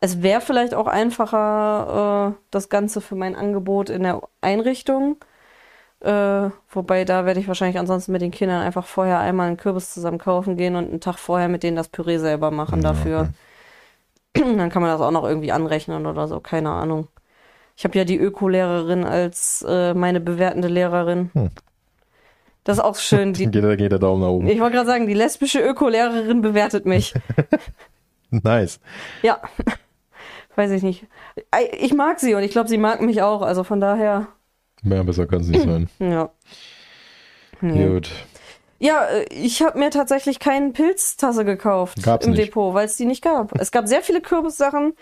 [0.00, 5.16] Es wäre vielleicht auch einfacher, äh, das Ganze für mein Angebot in der Einrichtung.
[6.00, 9.94] Äh, wobei da werde ich wahrscheinlich ansonsten mit den Kindern einfach vorher einmal einen Kürbis
[9.94, 13.28] zusammen kaufen gehen und einen Tag vorher mit denen das Püree selber machen Ja, dafür.
[14.34, 17.06] Dann kann man das auch noch irgendwie anrechnen oder so, keine Ahnung.
[17.76, 21.30] Ich habe ja die Öko-Lehrerin als äh, meine bewertende Lehrerin.
[21.34, 21.50] Hm.
[22.64, 23.32] Das ist auch schön.
[23.34, 24.46] Die, Geht, da geht der Daumen nach oben.
[24.46, 27.14] ich wollte gerade sagen, die lesbische Öko-Lehrerin bewertet mich.
[28.30, 28.80] Nice.
[29.22, 29.42] Ja.
[30.56, 31.06] Weiß ich nicht.
[31.78, 33.42] Ich mag sie und ich glaube, sie mag mich auch.
[33.42, 34.28] Also von daher,
[34.82, 35.88] Mehr besser kann es nicht sein.
[35.98, 36.30] ja.
[37.60, 37.86] Nee.
[37.88, 38.10] Gut.
[38.78, 42.48] Ja, äh, ich habe mir tatsächlich keine Pilztasse gekauft Gab's im nicht.
[42.48, 43.52] Depot, weil es die nicht gab.
[43.60, 44.94] Es gab sehr viele Kürbissachen.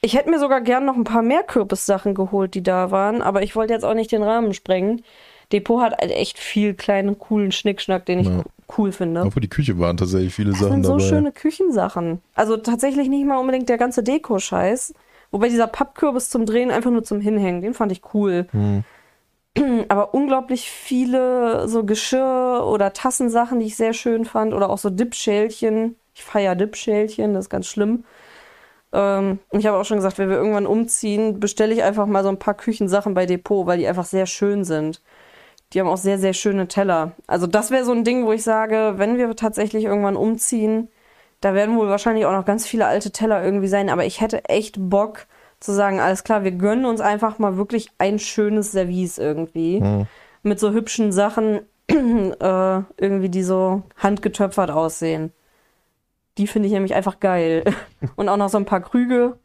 [0.00, 3.42] Ich hätte mir sogar gern noch ein paar mehr Kürbissachen geholt, die da waren, aber
[3.42, 5.02] ich wollte jetzt auch nicht den Rahmen sprengen.
[5.52, 8.42] Depot hat halt echt viel kleinen, coolen Schnickschnack, den ich Ja.
[8.76, 9.22] cool finde.
[9.24, 11.04] Auch für die Küche waren tatsächlich viele Das Sachen sind so dabei.
[11.08, 12.20] schöne Küchensachen.
[12.34, 14.92] Also tatsächlich nicht mal unbedingt der ganze Deko-Scheiß.
[15.30, 18.46] Wobei dieser Pappkürbis zum Drehen einfach nur zum Hinhängen, den fand ich cool.
[18.52, 18.84] Hm.
[19.88, 24.52] Aber unglaublich viele so Geschirr- oder Tassensachen, die ich sehr schön fand.
[24.54, 25.96] Oder auch so Dipschälchen.
[26.14, 28.04] Ich feiere Dipschälchen, das ist ganz schlimm.
[28.92, 32.22] Ähm, und ich habe auch schon gesagt, wenn wir irgendwann umziehen, bestelle ich einfach mal
[32.22, 35.00] so ein paar Küchensachen bei Depot, weil die einfach sehr schön sind.
[35.72, 37.12] Die haben auch sehr, sehr schöne Teller.
[37.26, 40.88] Also das wäre so ein Ding, wo ich sage, wenn wir tatsächlich irgendwann umziehen,
[41.40, 43.90] da werden wohl wahrscheinlich auch noch ganz viele alte Teller irgendwie sein.
[43.90, 45.26] Aber ich hätte echt Bock
[45.60, 49.80] zu sagen, alles klar, wir gönnen uns einfach mal wirklich ein schönes Service irgendwie.
[49.80, 50.06] Hm.
[50.42, 55.32] Mit so hübschen Sachen, äh, irgendwie, die so handgetöpfert aussehen.
[56.38, 57.64] Die finde ich nämlich einfach geil.
[58.16, 59.38] Und auch noch so ein paar Krüge.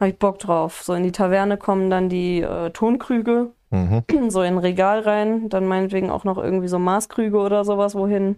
[0.00, 0.82] Habe ich Bock drauf.
[0.82, 4.30] So in die Taverne kommen dann die äh, Tonkrüge Mhm.
[4.30, 8.36] so in ein Regal rein, dann meinetwegen auch noch irgendwie so Maßkrüge oder sowas wohin.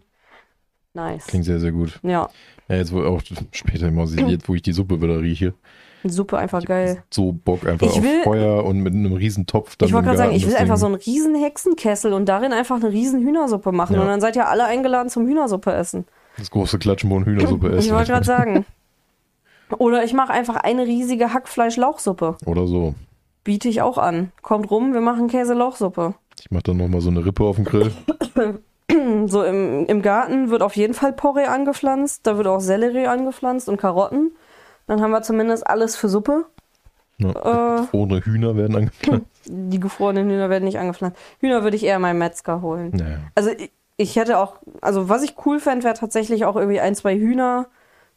[0.95, 1.27] Nice.
[1.27, 1.99] Klingt sehr, sehr gut.
[2.03, 2.29] Ja,
[2.69, 3.21] Ja, jetzt wo auch
[3.53, 5.55] später immer, jetzt wo ich die Suppe wieder rieche.
[6.05, 7.03] super einfach geil.
[7.11, 9.77] So Bock einfach Ich auf will- Feuer und mit einem riesen Topf.
[9.77, 12.27] Dann Ich wollte gerade sagen, ich will das einfach Ding- so einen riesen Hexenkessel und
[12.29, 13.95] darin einfach eine riesen Hühnersuppe machen.
[13.97, 14.01] Ja.
[14.03, 16.05] Und dann seid ihr alle eingeladen zum Hühnersuppe essen.
[16.37, 17.87] Das große Klatschmohn Hühnersuppe essen.
[17.87, 18.65] Ich wollte gerade sagen.
[19.79, 22.37] Oder ich mache einfach eine riesige Hackfleisch-Lauchsuppe.
[22.47, 22.95] Oder so.
[23.49, 24.31] Biete ich auch an.
[24.43, 26.15] Kommt rum, wir machen Käse-Lauchsuppe.
[26.39, 27.93] Ich mach dann nochmal so eine Rippe auf dem Grill.
[29.27, 32.27] So im, im Garten wird auf jeden Fall Porree angepflanzt.
[32.27, 34.33] Da wird auch Sellerie angepflanzt und Karotten.
[34.87, 36.47] Dann haben wir zumindest alles für Suppe.
[37.19, 37.81] Ja.
[37.81, 37.87] Äh.
[37.93, 39.27] Ohne Hühner werden angepflanzt.
[39.47, 41.19] Die gefrorenen Hühner werden nicht angepflanzt.
[41.41, 42.93] Hühner würde ich eher meinem Metzger holen.
[42.95, 43.19] Naja.
[43.35, 46.95] Also ich, ich hätte auch, also was ich cool fände, wäre tatsächlich auch irgendwie ein,
[46.95, 47.69] zwei Hühner,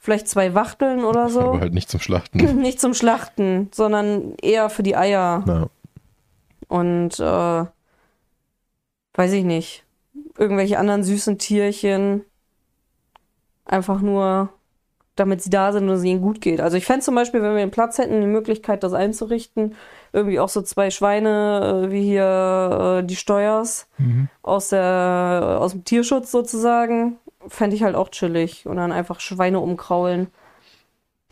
[0.02, 1.42] vielleicht zwei Wachteln oder so.
[1.42, 2.38] Aber halt nicht zum Schlachten.
[2.60, 5.44] Nicht zum Schlachten, sondern eher für die Eier.
[5.46, 5.68] Na,
[6.68, 7.66] Und äh,
[9.14, 9.86] weiß ich nicht.
[10.38, 12.24] Irgendwelche anderen süßen Tierchen.
[13.66, 14.50] Einfach nur,
[15.16, 16.62] damit sie da sind und es ihnen gut geht.
[16.62, 19.76] Also ich fände zum Beispiel, wenn wir den Platz hätten, die Möglichkeit, das einzurichten,
[20.14, 23.88] irgendwie auch so zwei Schweine, äh, wie hier äh, die Steuers
[24.42, 28.66] aus, der, aus dem Tierschutz sozusagen, fände ich halt auch chillig.
[28.66, 30.28] Und dann einfach Schweine umkraulen.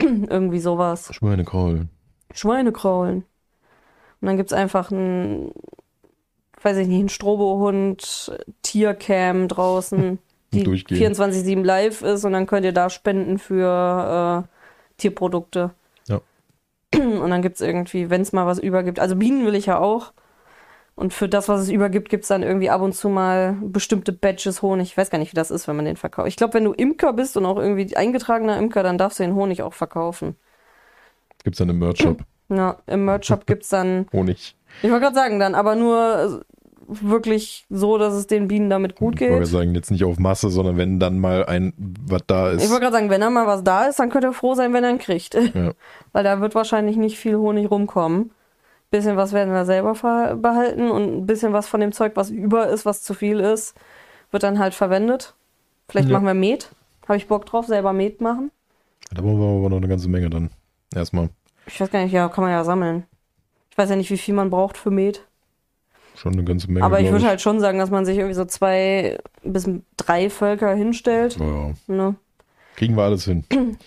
[0.00, 1.12] irgendwie sowas.
[1.14, 1.90] Schweine kraulen.
[2.32, 3.24] Schweine kraulen.
[4.20, 5.52] Und dann gibt's einfach ein,
[6.62, 10.18] weiß ich nicht, ein Strobohund, Tiercam draußen,
[10.52, 11.14] die Durchgehen.
[11.14, 15.70] 24-7 live ist und dann könnt ihr da spenden für äh, Tierprodukte.
[16.06, 16.20] Ja.
[16.94, 20.12] Und dann gibt's irgendwie, wenn's mal was übergibt, also Bienen will ich ja auch.
[20.94, 24.60] Und für das, was es übergibt, gibt's dann irgendwie ab und zu mal bestimmte Batches
[24.60, 24.88] Honig.
[24.90, 26.28] Ich weiß gar nicht, wie das ist, wenn man den verkauft.
[26.28, 29.34] Ich glaube, wenn du Imker bist und auch irgendwie eingetragener Imker, dann darfst du den
[29.34, 30.36] Honig auch verkaufen.
[31.42, 32.18] Gibt's dann im Merch-Shop.
[32.52, 34.56] Ja, im Merch-Shop gibt's dann Honig.
[34.82, 38.96] ich wollte gerade sagen, dann aber nur äh, wirklich so, dass es den Bienen damit
[38.96, 39.46] gut Ich wollte geht.
[39.52, 42.70] sagen, jetzt nicht auf Masse, sondern wenn dann mal ein, was da Ich ist.
[42.70, 44.82] wollte gerade sagen, wenn da mal was da ist, dann könnt ihr froh sein, wenn
[44.82, 45.34] er ihn kriegt.
[45.34, 45.70] Ja.
[46.12, 48.32] Weil da wird wahrscheinlich nicht viel Honig rumkommen.
[48.90, 49.92] Bisschen was werden wir selber
[50.36, 53.74] behalten und ein bisschen was von dem Zeug, was über ist, was zu viel ist,
[54.32, 55.34] wird dann halt verwendet.
[55.88, 56.14] Vielleicht Ja.
[56.14, 56.70] machen wir Met.
[57.06, 58.50] Habe ich Bock drauf, selber Met machen.
[59.12, 60.50] Da brauchen wir aber noch eine ganze Menge dann.
[60.94, 61.28] Erstmal.
[61.66, 63.04] Ich weiß gar nicht, ja, kann man ja sammeln.
[63.70, 65.24] Ich weiß ja nicht, wie viel man braucht für Met.
[66.16, 66.84] Schon eine ganze Menge.
[66.84, 70.74] Aber ich würde halt schon sagen, dass man sich irgendwie so zwei bis drei Völker
[70.74, 71.36] hinstellt.
[71.38, 71.72] Ja, ja.
[71.86, 72.14] Ne?
[72.76, 73.44] Kriegen wir alles hin.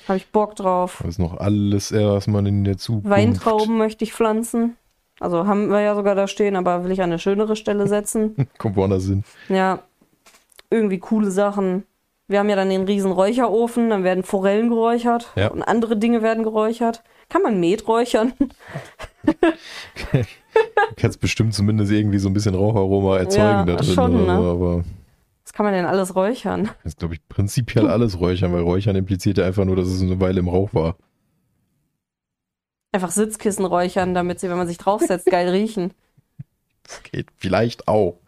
[0.07, 0.99] Habe ich Bock drauf.
[1.01, 3.09] Da ist noch alles erstmal in der Zukunft.
[3.09, 4.77] Weintrauben möchte ich pflanzen.
[5.23, 8.35] Also haben wir ja sogar da stehen, aber will ich an eine schönere Stelle setzen.
[8.57, 9.23] Kommt woanders hin.
[9.49, 9.79] Ja,
[10.69, 11.83] irgendwie coole Sachen.
[12.27, 15.47] Wir haben ja dann den riesen Räucherofen, dann werden Forellen geräuchert Ja.
[15.49, 17.03] und andere Dinge werden geräuchert.
[17.29, 18.33] Kann man Met räuchern?
[19.25, 19.33] Du
[20.97, 23.93] kannst bestimmt zumindest irgendwie so ein bisschen Raucharoma erzeugen Ja, da drin.
[23.93, 24.35] schon, ne?
[24.37, 24.83] so, aber
[25.43, 26.69] Was kann man denn alles räuchern?
[26.83, 30.01] das ist, glaube ich, prinzipiell alles räuchern, weil räuchern impliziert ja einfach nur, dass es
[30.01, 30.95] eine Weile im Rauch war.
[32.93, 35.93] Einfach Sitzkissen räuchern, damit sie, wenn man sich draufsetzt, geil riechen.
[36.83, 38.17] Das geht vielleicht auch.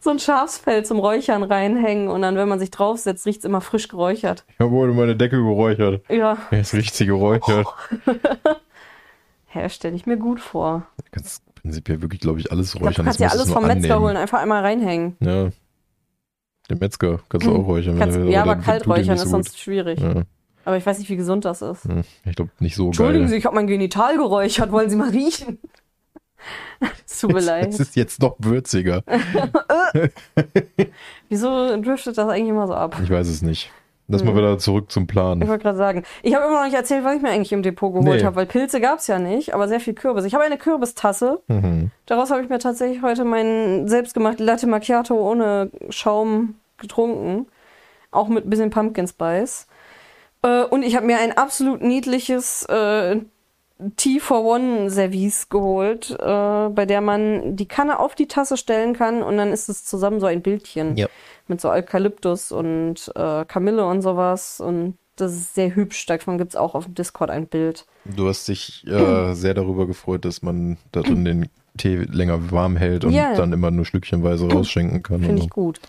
[0.00, 3.88] So ein Schafsfell zum Räuchern reinhängen und dann, wenn man sich draufsetzt, riecht's immer frisch
[3.88, 4.44] geräuchert.
[4.48, 6.08] Ich habe heute meine Decke geräuchert.
[6.08, 7.66] Ja, Jetzt riecht sie geräuchert.
[9.46, 10.86] hä, stelle ich mir gut vor.
[10.98, 13.04] Du kannst prinzipiell wirklich, glaube ich, alles Ich glaub, räuchern.
[13.04, 14.02] du kannst ja alles vom nur Metzger annehmen.
[14.04, 15.16] holen, einfach einmal reinhängen.
[15.18, 15.48] Ja.
[16.70, 17.98] Den Metzger kannst du auch räuchern.
[17.98, 19.98] wenn Kannst, ja, aber kalt räuchern ist so sonst schwierig.
[19.98, 20.22] Ja.
[20.68, 21.84] Aber ich weiß nicht, wie gesund das ist.
[21.84, 23.30] Hm, Ich glaube, nicht so Entschuldigen geil.
[23.30, 24.70] Sie, ich habe mein Genital geräuchert.
[24.70, 25.58] Wollen Sie mal riechen?
[27.06, 27.68] Es Tut mir leid.
[27.70, 29.02] Es ist jetzt noch würziger.
[31.30, 32.96] Wieso driftet das eigentlich immer so ab?
[33.02, 33.70] Ich weiß es nicht.
[34.08, 34.28] Lass Hm.
[34.28, 35.46] mal wieder zurück zum Ich Plan.
[35.48, 37.92] wollte gerade sagen, ich habe immer noch nicht erzählt, was ich mir eigentlich im Depot
[37.94, 38.24] geholt Nee.
[38.26, 40.24] habe, weil Pilze gab es ja nicht, aber sehr viel Kürbis.
[40.26, 41.40] Ich habe eine Kürbistasse.
[41.48, 41.90] Mhm.
[42.06, 47.46] Daraus habe ich mir tatsächlich heute meinen selbstgemachten Latte Macchiato ohne Schaum getrunken.
[48.10, 49.66] Auch mit ein bisschen Pumpkin Spice.
[50.42, 53.16] Äh, und ich habe mir ein absolut niedliches äh,
[53.96, 58.92] Tea for One Service geholt, äh, bei der man die Kanne auf die Tasse stellen
[58.94, 61.06] kann und dann ist es zusammen so ein Bildchen Ja.
[61.46, 66.06] mit so Eukalyptus und äh, Kamille und sowas und das ist sehr hübsch.
[66.06, 67.86] Davon gibt's auch auf dem Discord ein Bild.
[68.04, 72.76] Du hast dich äh, sehr darüber gefreut, dass man da drin den Tee länger warm
[72.76, 73.34] hält und Ja.
[73.34, 75.20] dann immer nur stückchenweise rausschenken kann.
[75.22, 75.48] Finde ich so.
[75.50, 75.80] gut.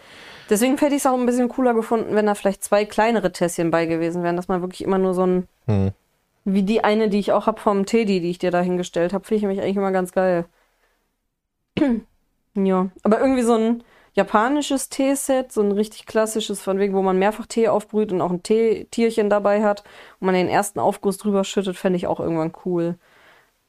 [0.49, 3.71] Deswegen hätte ich es auch ein bisschen cooler gefunden, wenn da vielleicht zwei kleinere Tässchen
[3.71, 5.91] bei gewesen wären, dass man wirklich immer nur so ein, Hm.
[6.45, 9.25] wie die eine, die ich auch hab vom Teddy, die ich dir da hingestellt habe,
[9.25, 10.45] finde ich nämlich eigentlich immer ganz geil.
[12.55, 13.83] ja, aber irgendwie so ein
[14.13, 18.31] japanisches Teeset, so ein richtig klassisches, von wegen, wo man mehrfach Tee aufbrüht und auch
[18.31, 19.83] ein Teetierchen dabei hat
[20.19, 22.95] und man den ersten Aufguss drüber schüttet, fände ich auch irgendwann cool.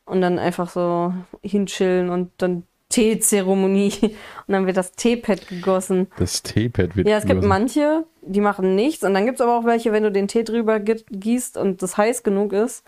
[0.06, 4.12] Und dann einfach so hinchillen und dann Teezeremonie und
[4.52, 6.08] dann wird das Teepad gegossen.
[6.18, 7.48] Das Teepad wird Ja, es gibt gegossen.
[7.48, 10.44] manche, die machen nichts und dann gibt es aber auch welche, wenn du den Tee
[10.44, 12.84] drüber gi- gießt und das heiß genug ist,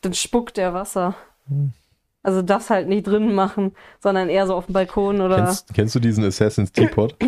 [0.00, 1.14] dann spuckt der Wasser.
[1.48, 1.72] Hm.
[2.22, 5.36] Also das halt nicht drin machen, sondern eher so auf dem Balkon oder.
[5.36, 7.14] Kennst, kennst du diesen Assassin's Teapot?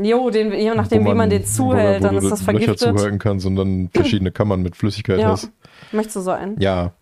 [0.00, 2.40] Jo, den, je nachdem, Wo wie man den wo zuhält, wo dann du ist das
[2.46, 2.78] Löcher vergiftet.
[2.78, 5.30] zuhalten kannst und dann verschiedene Kammern mit Flüssigkeit Ja.
[5.30, 5.50] hast.
[5.90, 6.60] Möchtest du so einen?
[6.60, 6.92] Ja.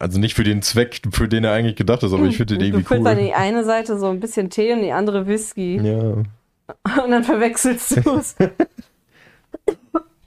[0.00, 2.70] Also nicht für den Zweck, für den er eigentlich gedacht ist, aber ich finde den
[2.72, 3.24] Du irgendwie dann in cool.
[3.26, 5.76] die eine Seite so ein bisschen Tee und die andere Whisky.
[5.76, 6.22] Ja.
[7.02, 8.36] Und dann verwechselst du es.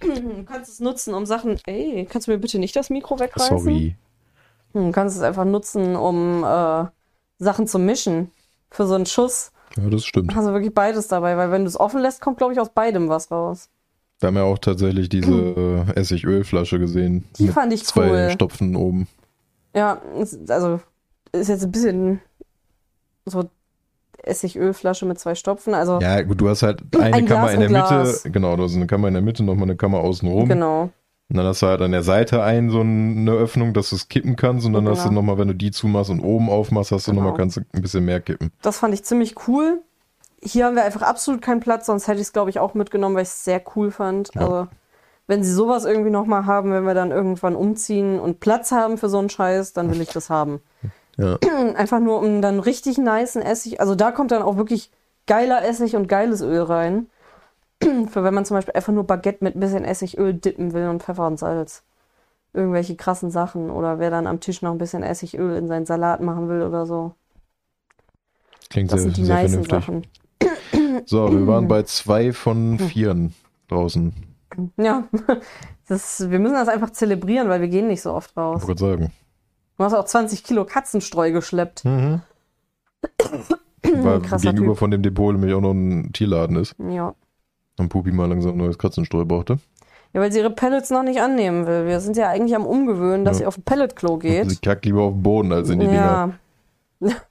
[0.01, 1.59] Du kannst es nutzen, um Sachen.
[1.67, 3.59] Ey, kannst du mir bitte nicht das Mikro wegreißen?
[3.59, 3.95] Sorry.
[4.73, 6.85] Hm, Du kannst es einfach nutzen, um äh,
[7.37, 8.31] Sachen zu mischen.
[8.71, 9.51] Für so einen Schuss.
[9.77, 10.33] Ja, das stimmt.
[10.35, 12.69] Hast du wirklich beides dabei, weil wenn du es offen lässt, kommt, glaube ich, aus
[12.69, 13.69] beidem was raus.
[14.19, 17.25] Da haben wir auch tatsächlich diese äh, Essigölflasche gesehen.
[17.37, 18.29] Die fand ich zwei cool.
[18.31, 19.07] Stopfen oben.
[19.75, 20.01] Ja,
[20.49, 20.79] also
[21.31, 22.21] ist jetzt ein bisschen
[23.25, 23.49] so
[24.23, 25.73] Essigölflasche mit zwei Stopfen.
[25.73, 28.29] Also Ja, gut, du hast halt eine Ein Kammer Glas in der Mitte.
[28.31, 30.47] Genau, du hast eine Kammer in der Mitte, nochmal eine Kammer außen rum.
[30.47, 30.89] genau.
[31.29, 34.09] Und dann hast du halt an der Seite ein, so eine Öffnung, dass du es
[34.09, 34.65] kippen kannst.
[34.65, 35.21] Und dann hast du Genau.
[35.21, 37.23] nochmal, wenn du die zumachst und oben aufmachst, hast du Genau.
[37.23, 38.51] nochmal, kannst du ein bisschen mehr kippen.
[38.61, 39.81] Das fand ich ziemlich cool.
[40.43, 43.15] Hier haben wir einfach absolut keinen Platz, sonst hätte ich es, glaube ich, auch mitgenommen,
[43.15, 44.35] weil ich es sehr cool fand.
[44.35, 44.41] Ja.
[44.41, 44.67] Also,
[45.31, 49.07] wenn sie sowas irgendwie nochmal haben, wenn wir dann irgendwann umziehen und Platz haben für
[49.07, 50.59] so einen Scheiß, dann will ich das haben.
[51.15, 51.37] Ja.
[51.75, 54.91] Einfach nur um dann richtig niceen Essig, also da kommt dann auch wirklich
[55.27, 57.07] geiler Essig und geiles Öl rein.
[58.09, 61.01] Für wenn man zum Beispiel einfach nur Baguette mit ein bisschen Essigöl dippen will und
[61.01, 61.83] Pfeffer und Salz.
[62.53, 63.69] Irgendwelche krassen Sachen.
[63.69, 66.85] Oder wer dann am Tisch noch ein bisschen Essigöl in seinen Salat machen will oder
[66.85, 67.13] so.
[68.69, 70.09] Klingt Das sehr, sind die sehr nicen vernünftig.
[70.41, 71.05] Sachen.
[71.05, 73.33] So, wir waren bei zwei von vieren
[73.69, 74.30] draußen.
[74.77, 75.03] Ja,
[75.87, 78.67] das, wir müssen das einfach zelebrieren, weil wir gehen nicht so oft Ich raus.
[78.67, 79.11] wollte sagen.
[79.77, 81.85] Du hast auch 20 Kilo Katzenstreu geschleppt.
[81.85, 82.21] Mhm.
[83.83, 84.79] Weil Krasser gegenüber Typ.
[84.79, 86.75] von dem Depot nämlich auch noch ein Tierladen ist.
[86.77, 87.15] Ja.
[87.79, 89.57] Und Pupi mal langsam neues Katzenstreu brauchte.
[90.13, 91.87] Ja, weil sie ihre Pellets noch nicht annehmen will.
[91.87, 93.43] Wir sind ja eigentlich am Umgewöhnen, dass Ja.
[93.43, 94.61] sie auf ein Pelletklo Sie geht.
[94.61, 96.33] kackt lieber auf den Boden als in die Dinger.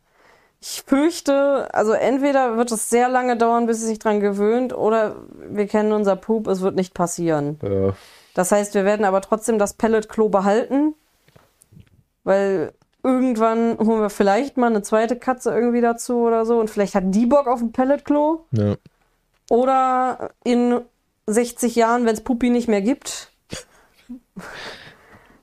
[0.62, 5.16] Ich fürchte, also entweder wird es sehr lange dauern, bis sie sich dran gewöhnt, oder
[5.48, 7.58] wir kennen unser Poop, es wird nicht passieren.
[7.62, 7.94] Ja.
[8.34, 10.94] Das heißt, wir werden aber trotzdem das Pelletklo behalten,
[12.24, 16.94] weil irgendwann holen wir vielleicht mal eine zweite Katze irgendwie dazu oder so und vielleicht
[16.94, 18.46] hat die Bock auf ein Pelletklo.
[18.52, 18.76] ja.
[19.48, 20.80] Oder in
[21.26, 23.32] 60 Jahren, wenn es Pupi nicht mehr gibt,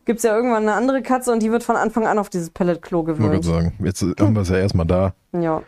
[0.07, 2.49] gibt es ja irgendwann eine andere Katze und die wird von Anfang an auf dieses
[2.49, 3.45] Pelletklo Ich gewöhnt.
[3.45, 5.13] sagen, jetzt haben wir es ja erstmal da.
[5.33, 5.61] Ja.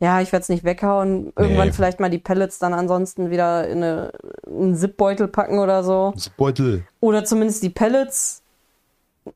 [0.00, 1.32] Ja, ich werde es nicht weghauen.
[1.36, 1.72] Irgendwann Nee.
[1.72, 4.12] vielleicht mal die Pellets dann ansonsten wieder in eine,
[4.46, 6.12] einen Zipbeutel packen oder so.
[6.14, 6.84] Das Beutel.
[7.00, 8.42] Oder zumindest die Pellets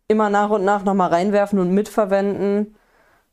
[0.08, 2.74] immer nach und nach nochmal reinwerfen und mitverwenden.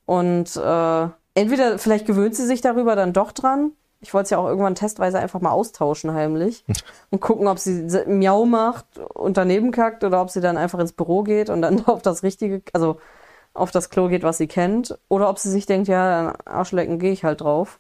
[0.05, 3.71] Und äh, entweder, vielleicht gewöhnt sie sich darüber dann doch dran.
[4.06, 6.63] Ich wollte es ja auch irgendwann testweise einfach mal austauschen heimlich
[7.10, 10.94] und gucken, ob sie Miau macht und daneben kackt oder ob sie dann einfach ins
[10.94, 12.98] Büro geht und dann auf das richtige, also
[13.56, 15.00] auf das Klo geht, was sie kennt.
[15.08, 17.80] Oder ob sie sich denkt, ja, dann Arschlecken gehe ich halt drauf.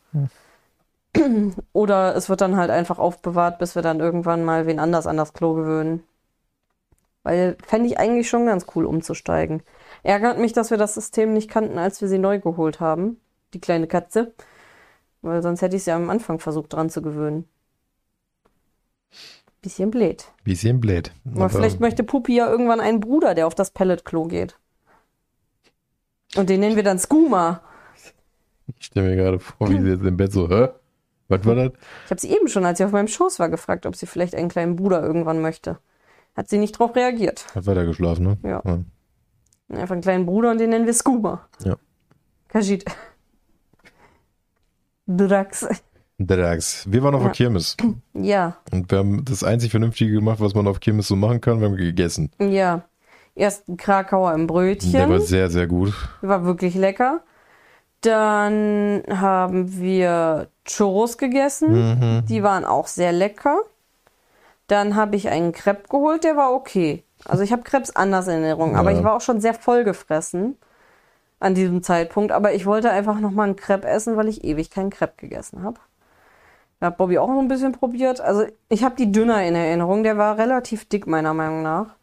[1.73, 5.17] Oder es wird dann halt einfach aufbewahrt, bis wir dann irgendwann mal wen anders an
[5.17, 6.03] das Klo gewöhnen.
[7.21, 9.61] Weil fände ich eigentlich schon ganz cool umzusteigen.
[10.01, 13.19] Ärgert mich, dass wir das System nicht kannten, als wir sie neu geholt haben.
[13.53, 14.33] Die kleine Katze.
[15.25, 17.45] Weil sonst hätte ich sie am Anfang versucht dran zu gewöhnen.
[19.63, 20.23] Bisschen blöd.
[20.43, 21.11] Bisschen blöd.
[21.33, 24.59] Aber vielleicht möchte Pupi ja irgendwann einen Bruder, der auf das Pelletklo geht.
[26.35, 27.61] Und den nennen wir dann Skooma.
[28.77, 30.69] Ich stelle mir gerade vor, wie sie jetzt im Bett so, hä?
[31.27, 31.71] Was war das?
[32.05, 34.35] Ich habe sie eben schon, als sie auf meinem Schoß war, gefragt, ob sie vielleicht
[34.35, 35.79] einen kleinen Bruder irgendwann möchte.
[36.35, 37.47] Hat sie nicht drauf reagiert.
[37.55, 38.37] Hat weiter geschlafen, ne?
[38.43, 38.61] Ja.
[39.69, 41.47] Einfach einen kleinen Bruder und den nennen wir Skooma.
[41.63, 41.77] Ja.
[42.47, 42.85] Kajit.
[45.07, 45.67] Drax.
[46.17, 46.85] Drags.
[46.89, 47.27] Wir waren auf Ja.
[47.27, 47.75] der Kirmes.
[48.13, 51.59] Ja, Und wir haben das einzig Vernünftige gemacht, was man auf Kirmes so machen kann.
[51.59, 52.31] Wir haben gegessen.
[52.39, 52.83] ja.
[53.37, 54.93] Erst ein Krakauer im Brötchen.
[54.93, 55.93] Der war sehr, sehr gut.
[56.21, 57.19] War wirklich lecker.
[57.99, 61.71] Dann haben wir Churros gegessen.
[61.99, 62.25] Mhm.
[62.27, 63.57] Die waren auch sehr lecker.
[64.67, 67.03] Dann habe ich einen Crepe geholt, der war okay.
[67.25, 68.97] Also ich habe Crepes anders in Erinnerung, aber Ja.
[68.99, 70.55] ich war auch schon sehr voll gefressen
[71.39, 72.31] an diesem Zeitpunkt.
[72.31, 75.79] Aber ich wollte einfach nochmal einen Crepe essen, weil ich ewig keinen Crepe gegessen habe.
[76.79, 78.21] Da hat Bobby auch noch ein bisschen probiert.
[78.21, 80.03] Also ich habe die dünner in Erinnerung.
[80.03, 81.95] Der war relativ dick meiner Meinung nach.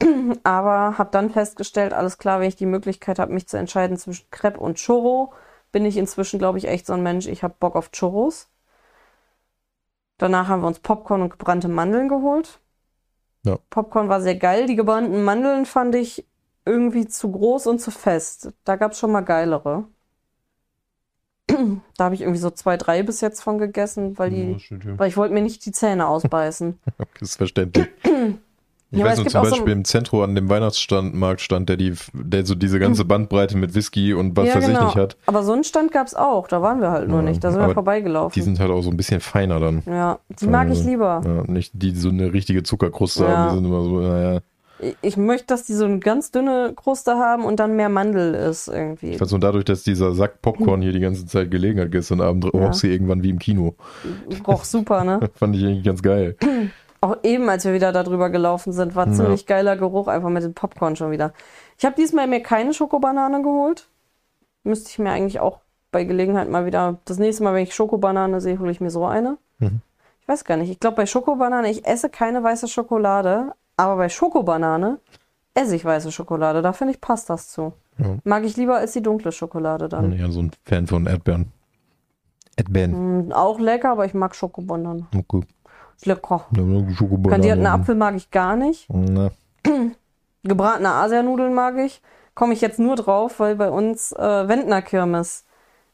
[0.44, 4.30] Aber habe dann festgestellt, alles klar, wenn ich die Möglichkeit habe, mich zu entscheiden zwischen
[4.30, 5.32] Crepe und Churro,
[5.70, 7.26] bin ich inzwischen, glaube ich, echt so ein Mensch.
[7.26, 8.48] Ich habe Bock auf Churros.
[10.18, 12.60] Danach haben wir uns Popcorn und gebrannte Mandeln geholt.
[13.44, 13.58] Ja.
[13.70, 14.66] Popcorn war sehr geil.
[14.66, 16.26] Die gebrannten Mandeln fand ich
[16.64, 18.52] irgendwie zu groß und zu fest.
[18.64, 19.84] Da gab es schon mal geilere.
[21.98, 24.56] Da habe ich irgendwie so zwei, drei bis jetzt von gegessen, weil die,
[24.96, 26.78] weil ich wollte mir nicht die Zähne ausbeißen.
[27.20, 27.86] Das ist verständlich.
[28.94, 31.78] Ich Ja, weiß noch zum so Beispiel ein- im Zentrum an dem Weihnachtsstand, Marktstand, der
[31.78, 34.80] die, der so diese ganze Bandbreite mit Whisky und was ja, weiß genau.
[34.80, 35.16] ich nicht hat.
[35.24, 36.46] Aber so einen Stand gab es auch.
[36.46, 37.42] Da waren wir halt nur Ja, nicht.
[37.42, 38.34] Da sind wir vorbeigelaufen.
[38.34, 39.82] Die sind halt auch so ein bisschen feiner dann.
[39.86, 41.22] ja, die mag ich Also, lieber.
[41.24, 43.30] Ja, nicht die, die so eine richtige Zuckerkruste Ja.
[43.30, 43.48] haben.
[43.48, 44.40] Die sind immer so, naja.
[45.02, 48.68] Ich- möchte, dass die so eine ganz dünne Kruste haben und dann mehr Mandel ist
[48.68, 49.10] irgendwie.
[49.10, 52.20] Ich weiß nur dadurch, dass dieser Sack Popcorn hier die ganze Zeit gelegen hat gestern
[52.20, 53.74] Abend, roch sie irgendwann wie im Kino.
[54.46, 55.20] Roch super, ne?
[55.34, 56.36] Fand ich irgendwie ganz geil.
[57.00, 59.12] Auch eben, als wir wieder da drüber gelaufen sind, war Ja.
[59.12, 61.32] ziemlich geiler Geruch einfach mit dem Popcorn schon wieder.
[61.78, 63.88] Ich habe diesmal mir keine Schokobanane geholt.
[64.64, 65.58] Müsste ich mir eigentlich auch
[65.90, 66.98] bei Gelegenheit mal wieder.
[67.04, 69.36] Das nächste Mal, wenn ich Schokobanane sehe, hole ich mir so eine.
[69.58, 69.80] Mhm.
[70.20, 70.70] Ich weiß gar nicht.
[70.70, 74.98] Ich glaube, bei Schokobanane, ich esse keine weiße Schokolade, aber bei Schokobanane
[75.54, 76.62] esse ich weiße Schokolade.
[76.62, 77.72] Da finde ich, passt das zu.
[77.98, 78.16] Ja.
[78.24, 80.10] Mag ich lieber als die dunkle Schokolade dann.
[80.10, 81.52] Bin ja so ein Fan von Erdbeeren.
[82.56, 83.28] Erdbeeren.
[83.28, 85.06] Mm, Auch lecker, aber ich mag Schokobanane.
[85.16, 85.42] Okay.
[85.96, 86.46] Ist lecker.
[86.54, 87.28] Schokobanane.
[87.28, 88.88] Kandierten Apfel mag ich gar nicht.
[88.90, 89.30] Na,
[90.42, 92.02] Gebratene Asianudeln mag ich.
[92.34, 95.44] Komme ich jetzt nur drauf, weil bei uns äh, Wendner Kirmes,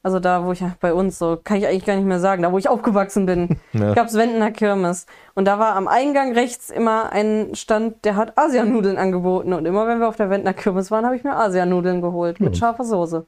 [0.03, 2.53] also da, wo ich bei uns so, kann ich eigentlich gar nicht mehr sagen, da
[2.53, 3.95] wo ich aufgewachsen bin, Ja.
[3.95, 5.07] gab's Wendner Kirmes.
[5.35, 9.53] Und da war am Eingang rechts immer ein Stand, der hat Asianudeln angeboten.
[9.53, 12.57] Und immer wenn wir auf der Wendner Kirmes waren, habe ich mir Asianudeln geholt mit
[12.57, 13.27] scharfer Soße.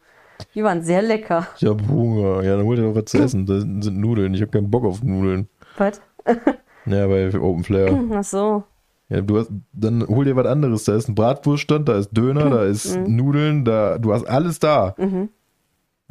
[0.54, 1.46] Die waren sehr lecker.
[1.58, 2.42] ich hab Hunger.
[2.42, 3.44] Ja, dann hol dir doch was zu essen.
[3.44, 4.32] Da sind Nudeln.
[4.32, 5.48] Ich hab keinen Bock auf Nudeln.
[5.76, 6.00] Was?
[6.86, 7.96] Ja, bei Open Flair.
[8.14, 8.62] Ach so.
[9.10, 10.84] Ja, du hast, dann hol dir was anderes.
[10.84, 14.94] Da ist ein Bratwurststand, da ist Döner, da ist Nudeln, da, du hast alles da.
[14.96, 15.04] Ja,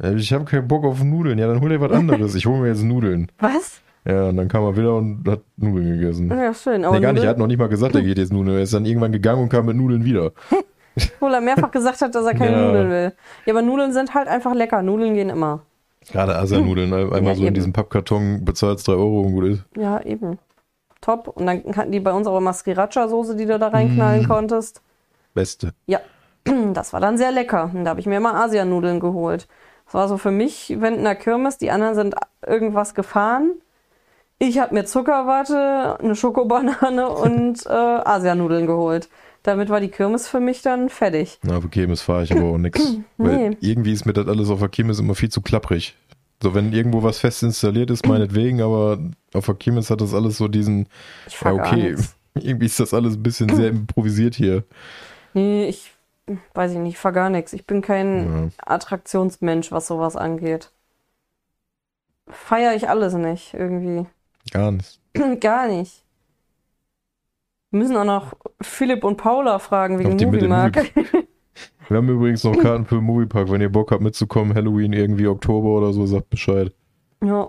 [0.02, 1.38] ich habe keinen Bock auf Nudeln.
[1.38, 2.34] Ja, dann hol dir was anderes.
[2.34, 3.30] Ich hole mir jetzt Nudeln.
[3.38, 3.80] Was?
[4.06, 6.30] Ja, und dann kam er wieder und hat Nudeln gegessen.
[6.30, 6.84] Ja, schön.
[6.84, 7.22] Aber Nee, gar nicht.
[7.24, 8.56] Er hat noch nicht mal gesagt, er geht jetzt Nudeln.
[8.56, 10.32] Er ist dann irgendwann gegangen und kam mit Nudeln wieder.
[11.16, 12.66] Obwohl er mehrfach gesagt hat, dass er keine Ja.
[12.66, 13.12] Nudeln will.
[13.46, 14.82] Ja, aber Nudeln sind halt einfach lecker.
[14.82, 15.60] Nudeln gehen immer.
[16.10, 16.92] Gerade Asa-Nudeln.
[16.92, 17.54] Einmal Ja, so in eben.
[17.54, 19.64] diesem Pappkarton bezahlst 3 Euro und gut ist.
[19.76, 20.38] Ja, eben.
[21.02, 21.28] Top.
[21.28, 24.80] Und dann hatten die bei uns auch immer Sriracha-Soße, die du da reinknallen konntest.
[25.34, 25.72] Beste.
[25.86, 26.00] Ja,
[26.72, 27.70] das war dann sehr lecker.
[27.72, 29.46] Und da habe ich mir immer Asianudeln geholt.
[29.90, 31.58] Das war so für mich Wendner Kirmes.
[31.58, 32.14] Die anderen sind
[32.46, 33.54] irgendwas gefahren.
[34.38, 39.08] Ich habe mir Zuckerwatte, eine Schokobanane und äh, Asianudeln geholt.
[39.42, 41.40] Damit war die Kirmes für mich dann fertig.
[41.42, 42.98] Na, auf der Kirmes fahre ich aber auch nix.
[43.18, 43.56] Weil Nee.
[43.60, 45.96] irgendwie ist mir das alles auf der Kirmes immer viel zu klapprig.
[46.40, 48.98] So, wenn irgendwo was fest installiert ist, meinetwegen, aber
[49.34, 50.88] auf der Kirmes hat das alles so diesen,
[51.26, 51.96] Ich ja, okay,
[52.34, 54.62] irgendwie ist das alles ein bisschen sehr improvisiert hier.
[55.34, 55.89] Nee, ich
[56.54, 57.52] weiß ich nicht, ich fahr gar nichts.
[57.52, 60.70] Ich bin kein Attraktionsmensch, was sowas angeht.
[62.28, 64.06] Feier ich alles nicht, irgendwie.
[64.52, 65.00] Gar nicht.
[65.40, 66.04] Gar nicht.
[67.70, 70.92] Wir müssen auch noch Philipp und Paula fragen wegen Moviemark.
[71.88, 73.50] Wir haben übrigens noch Karten für den Moviepark.
[73.50, 76.72] Wenn ihr Bock habt mitzukommen, Halloween irgendwie Oktober oder so, sagt Bescheid.
[77.24, 77.48] ja,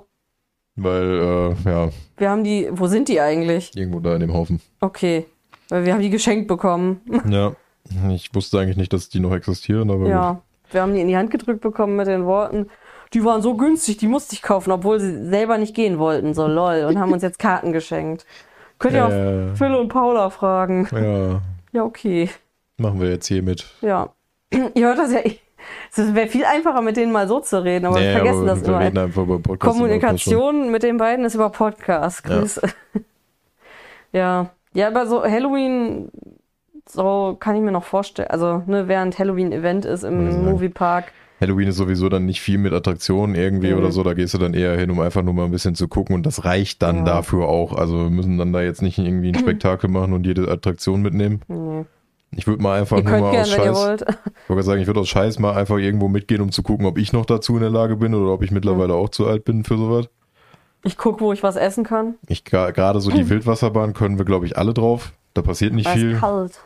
[0.76, 3.76] Weil, äh, ja, wir haben die, wo sind die eigentlich?
[3.76, 4.60] irgendwo da in dem Haufen.
[4.80, 5.26] Okay,
[5.70, 7.02] weil wir haben die geschenkt bekommen.
[7.30, 7.54] Ja.
[8.12, 10.08] Ich wusste eigentlich nicht, dass die noch existieren, aber gut.
[10.10, 12.68] Ja, wir haben die in die Hand gedrückt bekommen mit den Worten,
[13.14, 16.48] die waren so günstig, die musste ich kaufen, obwohl sie selber nicht gehen wollten, so
[16.48, 18.26] lol, und haben uns jetzt Karten geschenkt.
[18.80, 19.52] Könnt ihr Äh.
[19.52, 20.88] auch Phil und Paula fragen.
[20.92, 21.42] Ja,
[21.74, 22.30] Ja, okay.
[22.78, 23.66] machen wir jetzt hier mit.
[23.82, 24.10] Ja.
[24.74, 25.20] Ihr hört das ja.
[25.96, 28.48] Es wäre viel einfacher, mit denen mal so zu reden, aber wir Nee, vergessen aber
[28.48, 28.80] das wir immer.
[28.80, 29.72] reden einfach über Podcast.
[29.74, 32.28] Kommunikation mit den beiden ist über Podcast.
[32.28, 32.40] Ja.
[32.40, 32.62] Grüß.
[34.14, 34.50] Ja.
[34.74, 34.88] ja.
[34.88, 36.10] aber so Halloween,
[36.88, 38.30] so kann ich mir noch vorstellen.
[38.30, 40.46] Also, ne, während Halloween-Event ist im.
[40.46, 41.12] Moviepark.
[41.40, 43.80] Halloween ist sowieso dann nicht viel mit Attraktionen irgendwie Mhm.
[43.80, 44.04] oder so.
[44.04, 46.24] Da gehst du dann eher hin, um einfach nur mal ein bisschen zu gucken und
[46.26, 47.04] das reicht dann Ja.
[47.06, 47.74] dafür auch.
[47.74, 51.42] Also wir müssen dann da jetzt nicht irgendwie ein Spektakel machen und jede Attraktion mitnehmen.
[51.48, 51.86] Nee.
[52.34, 54.02] Ich würde mal einfach Ihr nur mal gern, aus wenn ihr Scheiß, wollt.
[54.44, 56.98] ich wollte sagen, ich würde aus Scheiß mal einfach irgendwo mitgehen, um zu gucken, ob
[57.00, 59.64] ich noch dazu in der Lage bin oder ob ich mittlerweile auch zu alt bin
[59.64, 60.06] für sowas.
[60.84, 62.16] Ich gucke, wo ich was essen kann.
[62.28, 65.12] Ich gerade so die Wildwasserbahn können wir, glaube ich, alle drauf.
[65.34, 66.16] Da passiert nicht Weil viel.
[66.18, 66.60] kalt.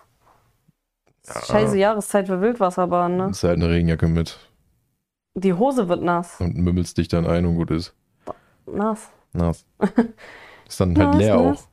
[1.27, 3.27] Ist Scheiße Jahreszeit für Wildwasserbahn, ne?
[3.29, 4.37] Ist halt eine Regenjacke mit
[5.33, 6.39] Die Hose wird nass.
[6.39, 7.93] und mümmelst dich dann ein und gut ist.
[8.67, 9.09] Nass.
[9.33, 9.65] Nass.
[10.67, 11.45] Ist dann halt Nass, leer auch.
[11.49, 11.67] nass.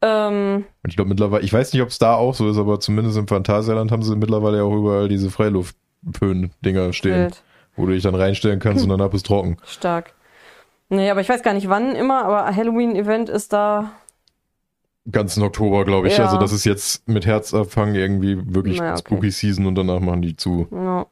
[0.00, 2.78] Ähm, Und ich glaube mittlerweile, ich weiß nicht, ob es da auch so ist, aber
[2.80, 7.42] zumindest im Phantasialand haben sie mittlerweile ja auch überall diese Freiluftföhn-Dinger stehen, wild.
[7.76, 9.56] wo du dich dann reinstellen kannst und danach bist trocken.
[9.64, 10.14] Stark.
[10.88, 13.90] Nee, aber ich weiß gar nicht wann immer, aber Halloween-Event ist da.
[15.10, 16.18] Ganzen Oktober, glaube ich.
[16.18, 16.24] Ja.
[16.26, 18.98] Also das ist jetzt mit Herzabfang irgendwie wirklich Na, okay.
[19.00, 20.66] Spooky Season und danach machen die zu.
[20.70, 21.06] Ja,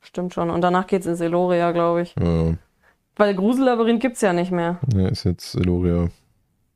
[0.00, 0.50] stimmt schon.
[0.50, 2.14] Und danach geht's ins Eloria, glaube ich.
[2.20, 2.54] Ja,
[3.16, 4.78] Weil Grusellabyrinth gibt's ja nicht mehr.
[4.94, 6.08] ja, ist jetzt Eloria.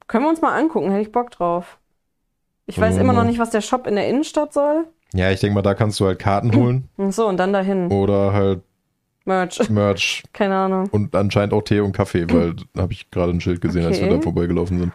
[0.06, 1.78] Können wir uns mal angucken, hätte ich Bock drauf.
[2.66, 3.00] Ich weiß Ja.
[3.00, 4.86] immer noch nicht, was der Shop in der Innenstadt soll.
[5.14, 7.90] Ja, ich denke mal, da kannst du halt Karten holen Und so, und dann dahin.
[7.90, 8.62] oder halt
[9.24, 9.68] Merch.
[9.70, 10.88] Merch Keine Ahnung.
[10.92, 13.98] und anscheinend auch Tee und Kaffee, weil da habe ich gerade ein Schild gesehen, als
[13.98, 14.16] wir Okay.
[14.16, 14.92] da vorbeigelaufen sind.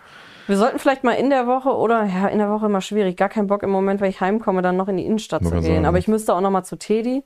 [0.51, 3.15] Wir sollten vielleicht mal in der Woche oder, ja, in der Woche immer schwierig.
[3.15, 5.63] Gar keinen Bock im Moment, weil ich heimkomme, dann noch in die Innenstadt zu gehen.
[5.63, 5.85] sagen.
[5.85, 7.23] Aber ich müsste auch noch mal zu Teddy,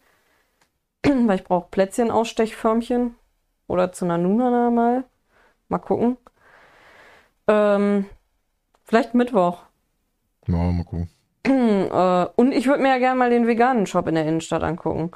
[1.03, 3.15] weil ich brauche Plätzchen-Ausstechförmchen.
[3.65, 5.05] Oder zu Nanuna mal.
[5.69, 6.17] Mal gucken.
[7.47, 8.05] Ähm,
[8.83, 9.63] vielleicht Mittwoch.
[10.45, 11.09] Ja, mal gucken.
[11.47, 15.09] Äh, und ich würde mir ja gerne mal den veganen Shop in der Innenstadt angucken.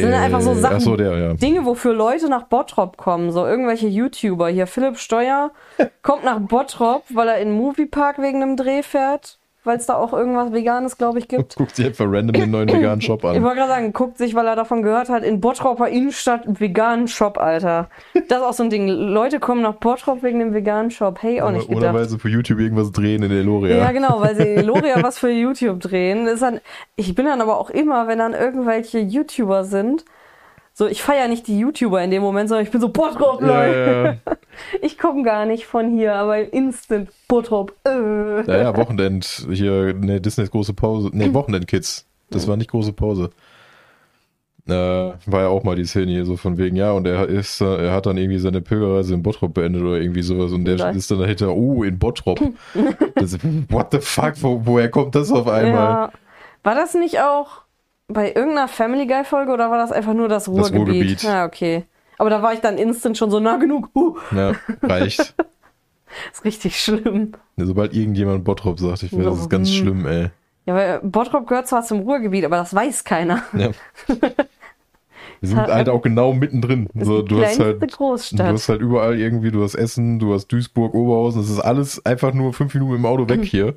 [0.00, 1.34] Sind ja einfach so Sachen, Achso, der, ja.
[1.34, 4.48] Dinge, wofür Leute nach Bottrop kommen, so irgendwelche YouTuber.
[4.48, 5.52] Hier Philipp Steuer
[6.02, 9.94] kommt nach Bottrop, weil er in den Moviepark wegen einem Dreh fährt, weil es da
[9.96, 11.56] auch irgendwas Veganes, glaube ich, gibt.
[11.56, 13.42] Guckt sich einfach random den neuen veganen Shop Ich an.
[13.42, 17.08] wollte gerade sagen, guckt sich, weil er davon gehört hat, in Bottroper Innenstadt einen veganen
[17.08, 17.88] Shop, Alter.
[18.28, 18.88] Das ist auch so ein Ding.
[18.88, 21.18] Leute kommen nach Bottrop wegen dem veganen Shop.
[21.20, 21.94] Hey, auch nicht Oder gedacht.
[21.94, 23.76] weil sie für YouTube irgendwas drehen in Eloria.
[23.76, 26.26] Ja, genau, weil sie in Loria was für YouTube drehen.
[26.26, 26.60] Ist dann,
[26.96, 30.04] ich bin dann aber auch immer, wenn dann irgendwelche YouTuber sind,
[30.78, 34.18] so, ich feiere nicht die YouTuber in dem Moment, sondern ich bin so, Bottrop, Leute.
[34.26, 34.38] ja, ja.
[34.82, 37.74] Ich komme gar nicht von hier, aber instant Bottrop.
[37.86, 38.46] Äh.
[38.46, 39.46] ja, ja, Wochenend.
[39.50, 41.08] Hier, ne, Disneys große Pause.
[41.14, 42.04] Ne, Wochenend-Kids.
[42.28, 43.30] Das war nicht große Pause.
[44.68, 47.62] Äh, war ja auch mal die Szene hier so von wegen, ja, und er ist,
[47.62, 50.94] er hat dann irgendwie seine Pilgerreise in Bottrop beendet oder irgendwie sowas und der Geil.
[50.94, 52.38] ist dann dahinter, oh, in Bottrop.
[53.14, 53.38] das,
[53.70, 55.72] what the fuck, wo, woher kommt das auf einmal?
[55.72, 56.12] Ja.
[56.64, 57.62] War das nicht auch
[58.08, 60.78] bei irgendeiner Family Guy Folge oder war das einfach nur das Ruhrgebiet?
[60.78, 61.22] Ruhrgebiet.
[61.22, 61.84] Ja, okay.
[62.18, 63.90] Aber da war ich dann instant schon so nah genug.
[63.94, 64.52] Uh, Ja,
[64.82, 65.34] reicht.
[66.32, 67.32] ist richtig schlimm.
[67.56, 69.74] Sobald irgendjemand Bottrop sagt, ich weiß, das ist ganz Mhm.
[69.74, 70.30] schlimm, ey.
[70.66, 73.42] Ja, weil Bottrop gehört zwar zum Ruhrgebiet, aber das weiß keiner.
[73.56, 73.70] Ja.
[75.40, 76.88] Wir sind halt auch genau mittendrin.
[76.94, 78.46] Das So, du hast halt, du Großstadt.
[78.54, 82.32] hast halt überall irgendwie, du hast Essen, du hast Duisburg, Oberhausen, das ist alles einfach
[82.32, 83.74] nur fünf Minuten im Auto weg hier.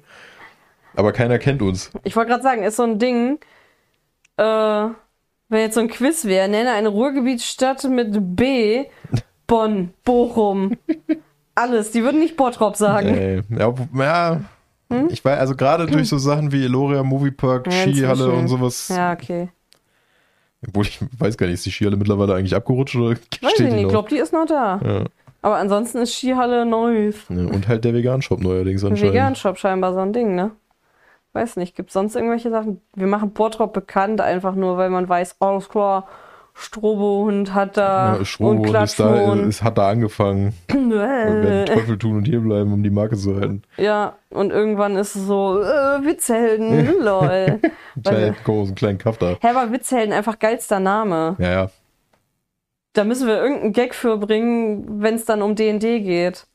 [0.95, 1.91] Aber keiner kennt uns.
[2.03, 3.39] Ich wollte gerade sagen, ist so ein Ding,
[4.40, 4.90] äh,
[5.50, 8.86] wenn jetzt so ein Quiz wäre, nenne eine Ruhrgebietsstadt mit B,
[9.48, 10.78] Bonn, Bochum,
[11.56, 11.92] alles.
[11.92, 13.10] Die würden nicht Bottrop sagen.
[13.10, 14.42] Ey, ja, ja
[15.10, 18.88] ich weiß, also gerade durch so Sachen wie Eloria, Moviepark, Ja, Skihalle und sowas.
[18.90, 19.50] Ja, okay.
[20.68, 23.20] Obwohl ich weiß gar nicht, ist die Skihalle mittlerweile eigentlich abgerutscht oder Weiß
[23.54, 24.80] steht ich nicht, ich glaube, die ist noch da.
[24.84, 25.04] Ja.
[25.42, 27.12] Aber ansonsten ist Skihalle neu.
[27.30, 29.14] Ja, und halt der Vegan-Shop neuerdings anscheinend.
[29.14, 30.52] Vegan-Shop scheinbar so ein Ding, ne?
[31.34, 32.82] Weiß nicht, gibt sonst irgendwelche Sachen?
[32.95, 36.07] Wir machen Bottrop bekannt, einfach nur, weil man weiß, alles klar,
[36.55, 40.53] Strobohund hat da Ja, Strobo und ist da, es hat da angefangen.
[40.67, 43.61] Wir werden Teufel tun und hier bleiben, um die Marke zu halten.
[43.77, 47.59] Ja, und irgendwann ist es so, äh, Witzhelden, lol.
[48.03, 49.38] Kleinen, großen kleinen Kaff da.
[49.39, 51.36] Hä, aber Witzhelden, einfach geilster Name.
[51.39, 51.69] Ja, ja.
[52.93, 56.45] Da müssen wir irgendeinen Gag für bringen, wenn es dann um D&D geht.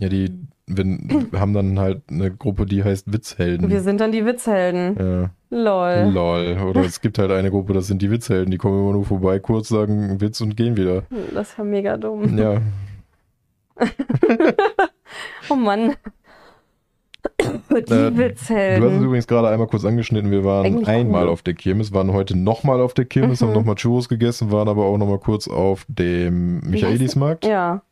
[0.00, 3.68] Ja, die wenn, haben dann halt eine Gruppe, die heißt Witzhelden.
[3.70, 4.96] Wir sind dann die Witzhelden.
[4.98, 5.30] ja.
[5.50, 6.10] Lol.
[6.12, 6.58] Lol.
[6.68, 8.50] Oder es gibt halt eine Gruppe, das sind die Witzhelden.
[8.50, 11.04] Die kommen immer nur vorbei, kurz sagen Witz und gehen wieder.
[11.32, 12.36] Das ja mega dumm.
[12.36, 12.60] Ja.
[15.50, 15.94] Oh Mann.
[17.40, 19.02] Die Äh, Du hast es Witzhelden.
[19.02, 20.30] übrigens gerade einmal kurz angeschnitten.
[20.30, 21.30] Wir waren Eigentlich einmal cool.
[21.30, 23.46] auf der Kirmes, waren heute nochmal auf der Kirmes, Mhm.
[23.46, 27.46] haben nochmal Churros gegessen, waren aber auch nochmal kurz auf dem Michaelismarkt.
[27.46, 27.82] Ja.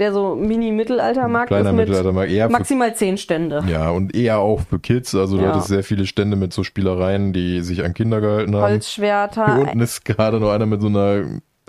[0.00, 2.30] Der so Mini-Mittelaltermarkt Kleiner ist mit Mittelaltermarkt.
[2.32, 3.62] Eher für, maximal zehn Stände.
[3.68, 5.14] ja, und eher auch für Kids.
[5.14, 5.50] Also du Ja.
[5.50, 8.62] hattest sehr viele Stände mit so Spielereien, die sich an Kinder gehalten haben.
[8.64, 9.58] Hier Holzschwerter.
[9.60, 11.24] unten ist gerade noch einer mit so einer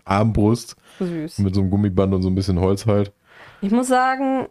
[0.05, 1.39] Armbrust, Süß.
[1.39, 3.11] mit so einem Gummiband und so ein bisschen Holz halt.
[3.61, 4.47] Ich muss sagen,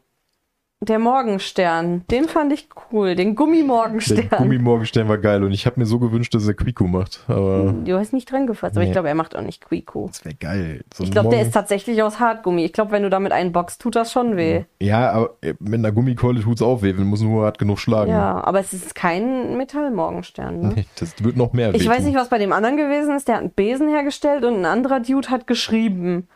[0.89, 3.14] der Morgenstern, den fand ich cool.
[3.14, 4.28] Den Der Gummimorgenstern.
[4.37, 7.20] Gummimorgenstern war geil und ich habe mir so gewünscht, dass er Quico macht.
[7.28, 10.07] Aber Du hast nicht dran gefasst, aber ich glaube, er macht auch nicht Quico.
[10.09, 10.85] das wäre geil.
[10.95, 12.64] So Ich glaube, der ist tatsächlich aus Hartgummi.
[12.64, 14.64] Ich glaube, wenn du damit einboxst, tut das schon weh.
[14.80, 18.11] Ja, aber äh, mit einer Gummikeule tut's auch weh, man muss nur hart genug schlagen.
[18.11, 20.61] Ja, aber es ist kein Metallmorgenstern.
[20.61, 20.72] Ne?
[20.76, 21.93] Nee, Das wird noch mehr Ich wehtun.
[21.93, 23.28] weiß nicht, was bei dem anderen gewesen ist.
[23.28, 26.28] Der hat einen Besen hergestellt und ein anderer Dude hat geschrieben.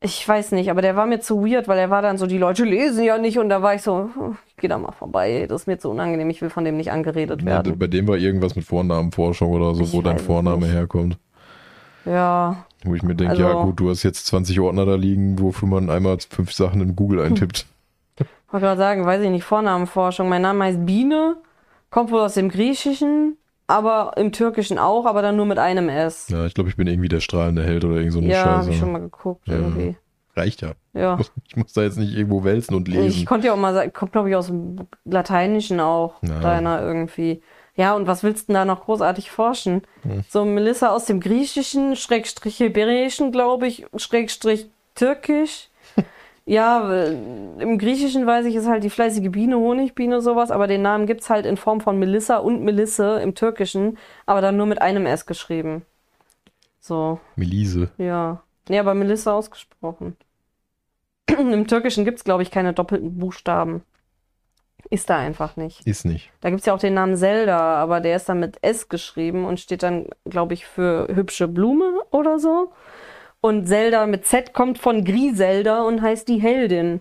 [0.00, 2.38] Ich weiß nicht, aber der war mir zu weird, weil er war dann so, die
[2.38, 5.46] Leute lesen ja nicht und da war ich so, hm, ich geh da mal vorbei,
[5.48, 7.76] das ist mir zu unangenehm, ich will von dem nicht angeredet Ja, werden.
[7.78, 10.74] bei dem war irgendwas mit Vornamenforschung oder so, Ich wo dein Vorname nicht.
[10.74, 11.18] herkommt.
[12.04, 15.40] Ja, Wo ich mir denke, Also- ja gut, du hast jetzt 20 Ordner da liegen,
[15.40, 17.66] wofür man einmal fünf Sachen in Google eintippt.
[18.52, 20.28] wollte gerade sagen, weiß ich nicht, Vornamenforschung.
[20.28, 21.36] Mein Name heißt Biene,
[21.90, 23.36] kommt wohl aus dem Griechischen,
[23.68, 26.28] aber im Türkischen auch, aber dann nur mit einem S.
[26.30, 28.56] Ja, ich glaube, ich bin irgendwie der strahlende Held oder irgend so eine Ja, habe
[28.58, 28.70] Scheiße.
[28.70, 29.54] ich schon mal geguckt Ja.
[29.54, 29.96] irgendwie.
[30.34, 30.72] Reicht ja.
[30.94, 31.18] Ja.
[31.48, 33.26] Ich muss da jetzt nicht irgendwo wälzen und Ich lesen.
[33.26, 36.40] konnte ja auch mal sagen, kommt glaube ich aus dem Lateinischen auch, Ja.
[36.40, 37.42] deiner irgendwie.
[37.76, 39.82] Ja, und was willst du denn da noch großartig forschen?
[40.02, 40.24] Hm.
[40.28, 45.68] So Melissa aus dem Griechischen, Schrägstrich Hebräischen, glaube ich, Schrägstrich Türkisch.
[46.48, 47.12] Ja, äh,
[47.58, 51.28] im Griechischen weiß ich, ist halt die fleißige Biene, Honigbiene, sowas, aber den Namen gibt's
[51.28, 55.26] halt in Form von Melissa und Melisse im Türkischen, aber dann nur mit einem S
[55.26, 55.82] geschrieben.
[56.80, 57.20] So.
[57.36, 57.90] Melise.
[57.98, 58.42] Ja.
[58.70, 60.16] Nee, aber Melissa ausgesprochen.
[61.28, 63.82] Im Türkischen gibt's glaube ich, keine doppelten Buchstaben.
[64.88, 65.86] Ist da einfach nicht.
[65.86, 66.30] Ist nicht.
[66.40, 69.60] Da gibt's ja auch den Namen Zelda, aber der ist dann mit S geschrieben und
[69.60, 72.72] steht dann, glaube ich, für hübsche Blume oder so.
[73.40, 77.00] Und Zelda mit Z kommt von Griselda und heißt die Heldin.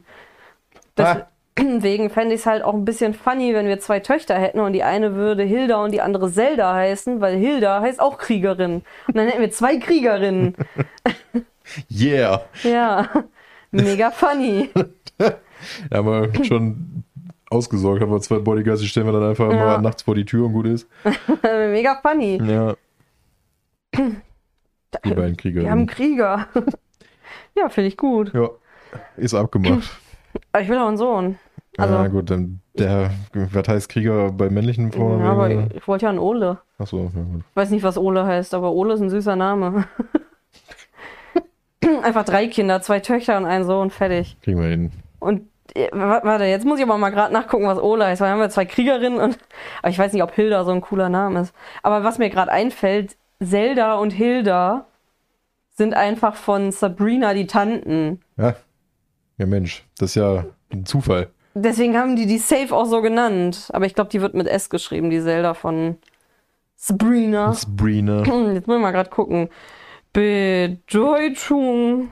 [0.97, 1.27] Ah.
[1.59, 4.73] Deswegen fände ich es halt auch ein bisschen funny, wenn wir zwei Töchter hätten und
[4.73, 8.83] die eine würde Hilda und die andere Zelda heißen, weil Hilda heißt auch Kriegerin.
[9.07, 10.55] Und dann hätten wir zwei Kriegerinnen.
[11.91, 12.43] Yeah!
[12.63, 13.09] Ja,
[13.71, 14.69] mega funny.
[15.89, 17.03] Da haben wir schon
[17.49, 19.55] ausgesorgt, haben wir zwei Bodyguards, die stellen wir dann einfach Ja.
[19.57, 20.87] mal nachts vor die Tür und gut ist.
[21.43, 22.39] mega funny.
[22.43, 22.75] Ja.
[25.05, 25.87] Die beiden Wir haben Krieger.
[25.87, 26.47] einen Krieger.
[27.55, 28.33] ja, finde ich gut.
[28.33, 28.49] Ja,
[29.17, 29.89] ist abgemacht.
[30.51, 31.39] Aber ich will auch einen Sohn.
[31.77, 35.19] Also, ja, gut, dann der, was heißt Krieger bei männlichen Frauen?
[35.19, 36.57] ja, aber ich, ich wollte ja einen Ole.
[36.79, 37.41] Achso, ja, gut.
[37.49, 39.85] Ich weiß nicht, was Ole heißt, aber Ole ist ein süßer Name.
[42.03, 44.37] Einfach drei Kinder, zwei Töchter und ein Sohn, fertig.
[44.41, 44.91] Kriegen wir hin.
[45.19, 48.29] Und äh, wa- warte, jetzt muss ich aber mal gerade nachgucken, was Ole heißt, weil
[48.31, 49.37] haben wir zwei Kriegerinnen und
[49.81, 51.53] aber ich weiß nicht, ob Hilda so ein cooler Name ist.
[51.83, 54.87] Aber was mir gerade einfällt, Zelda und Hilda
[55.75, 58.21] sind einfach von Sabrina die Tanten.
[58.37, 58.55] Ja.
[59.37, 61.29] Ja, Mensch, das ist ja ein Zufall.
[61.53, 63.69] Deswegen haben die die Safe auch so genannt.
[63.73, 65.97] Aber ich glaube, die wird mit S geschrieben, die Zelda von
[66.75, 67.53] Sabrina.
[67.53, 68.19] Sabrina.
[68.19, 69.49] Jetzt muss ich mal gerade gucken.
[70.13, 72.11] Bedeutung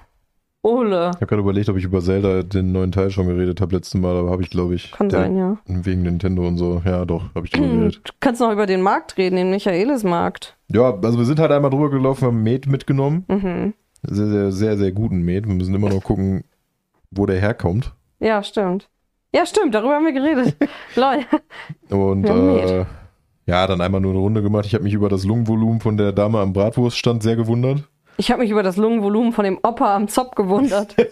[0.66, 1.12] Ole.
[1.12, 4.02] Ich habe gerade überlegt, ob ich über Zelda den neuen Teil schon geredet habe letztes
[4.02, 4.92] Mal, aber habe ich, glaube ich.
[4.94, 5.58] Kann sein, ja.
[5.68, 6.82] Wegen Nintendo und so.
[6.84, 8.02] Ja, doch, habe ich drüber geredet.
[8.04, 10.58] Du kannst noch über den Markt reden, den Michaelis-Markt.
[10.70, 13.26] Ja, also wir sind halt einmal drüber gelaufen, haben Met mitgenommen.
[13.28, 13.74] Mhm.
[14.02, 15.48] Sehr, sehr, sehr, sehr guten Met.
[15.48, 16.46] Wir müssen immer noch gucken,
[17.12, 17.94] wo der herkommt.
[18.20, 18.90] Ja, stimmt.
[19.36, 20.58] Ja, stimmt, darüber haben wir geredet.
[20.96, 21.20] Lol.
[21.96, 22.86] Und haben äh,
[23.46, 24.66] ja, dann einmal nur eine Runde gemacht.
[24.66, 27.84] Ich habe mich über das Lungenvolumen von der Dame am Bratwurststand sehr gewundert.
[28.18, 30.96] Ich habe mich über das Lungenvolumen von dem Opa am Zopf gewundert.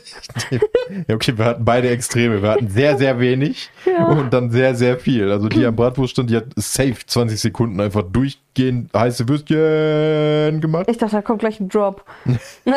[1.07, 2.41] Ja, okay, wir hatten beide Extreme.
[2.41, 4.07] Wir hatten sehr, sehr wenig Ja.
[4.07, 5.31] und dann sehr, sehr viel.
[5.31, 10.85] Also die am Bratwurststand, die hat safe 20 Sekunden einfach durchgehend heiße Würstchen gemacht.
[10.89, 12.03] Ich dachte, da kommt gleich ein Drop.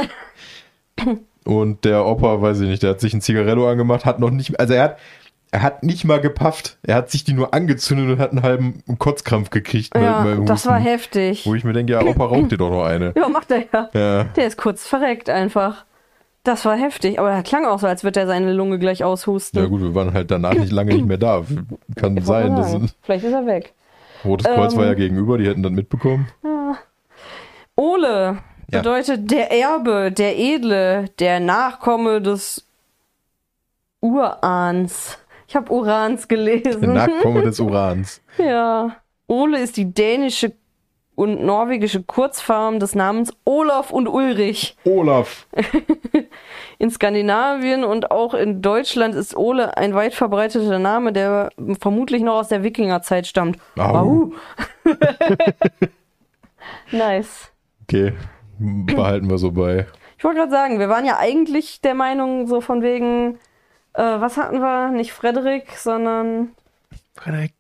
[1.44, 4.58] Und der Opa, weiß ich nicht, der hat sich ein Zigarello angemacht, hat noch nicht,
[4.58, 4.98] also er hat,
[5.56, 6.76] er hat nicht mal gepafft.
[6.82, 9.94] Er hat sich die nur angezündet und hat einen halben Kotzkrampf gekriegt.
[9.94, 11.46] mit- Ja, mit dem das war heftig.
[11.46, 13.14] Wo ich mir denke, ja, Opa raucht dir doch noch eine.
[13.16, 13.88] Ja, macht er ja.
[13.94, 14.24] Ja.
[14.24, 15.86] Der ist kurz verreckt einfach.
[16.44, 19.58] Das war heftig, aber er klang auch so, als würde er seine Lunge gleich aushusten.
[19.60, 21.42] Ja gut, wir waren halt danach nicht lange nicht mehr da.
[21.96, 22.54] Kann Ich sein.
[22.54, 23.72] Das sagen, Vielleicht ist er weg.
[24.26, 24.78] Rotes Kreuz Ähm.
[24.78, 26.28] war ja gegenüber, die hätten das mitbekommen.
[27.76, 28.38] Ole
[28.70, 28.78] Ja.
[28.78, 32.64] bedeutet der Erbe, der Edle, der Nachkomme des
[34.00, 35.18] Urahns.
[35.48, 36.92] Ich habe Urans Der gelesen.
[36.92, 38.22] Nachkomme des Urans.
[38.38, 38.96] Ja.
[39.28, 40.52] Ole ist die dänische
[41.16, 44.76] und norwegische Kurzform des Namens Olaf und Ulrich.
[44.84, 45.46] Olaf.
[46.78, 51.48] In Skandinavien und auch in Deutschland ist Ole ein weit verbreiteter Name, der
[51.80, 53.58] vermutlich noch aus der Wikingerzeit stammt.
[53.78, 53.82] Au.
[53.96, 54.32] Au.
[56.92, 57.50] nice.
[57.84, 58.12] Okay,
[58.58, 59.86] behalten wir so bei.
[60.18, 63.38] Ich wollte gerade sagen, wir waren ja eigentlich der Meinung, so von wegen,
[63.96, 64.90] äh, was hatten wir?
[64.90, 66.50] Nicht Frederik, sondern
[67.14, 67.54] Frederik.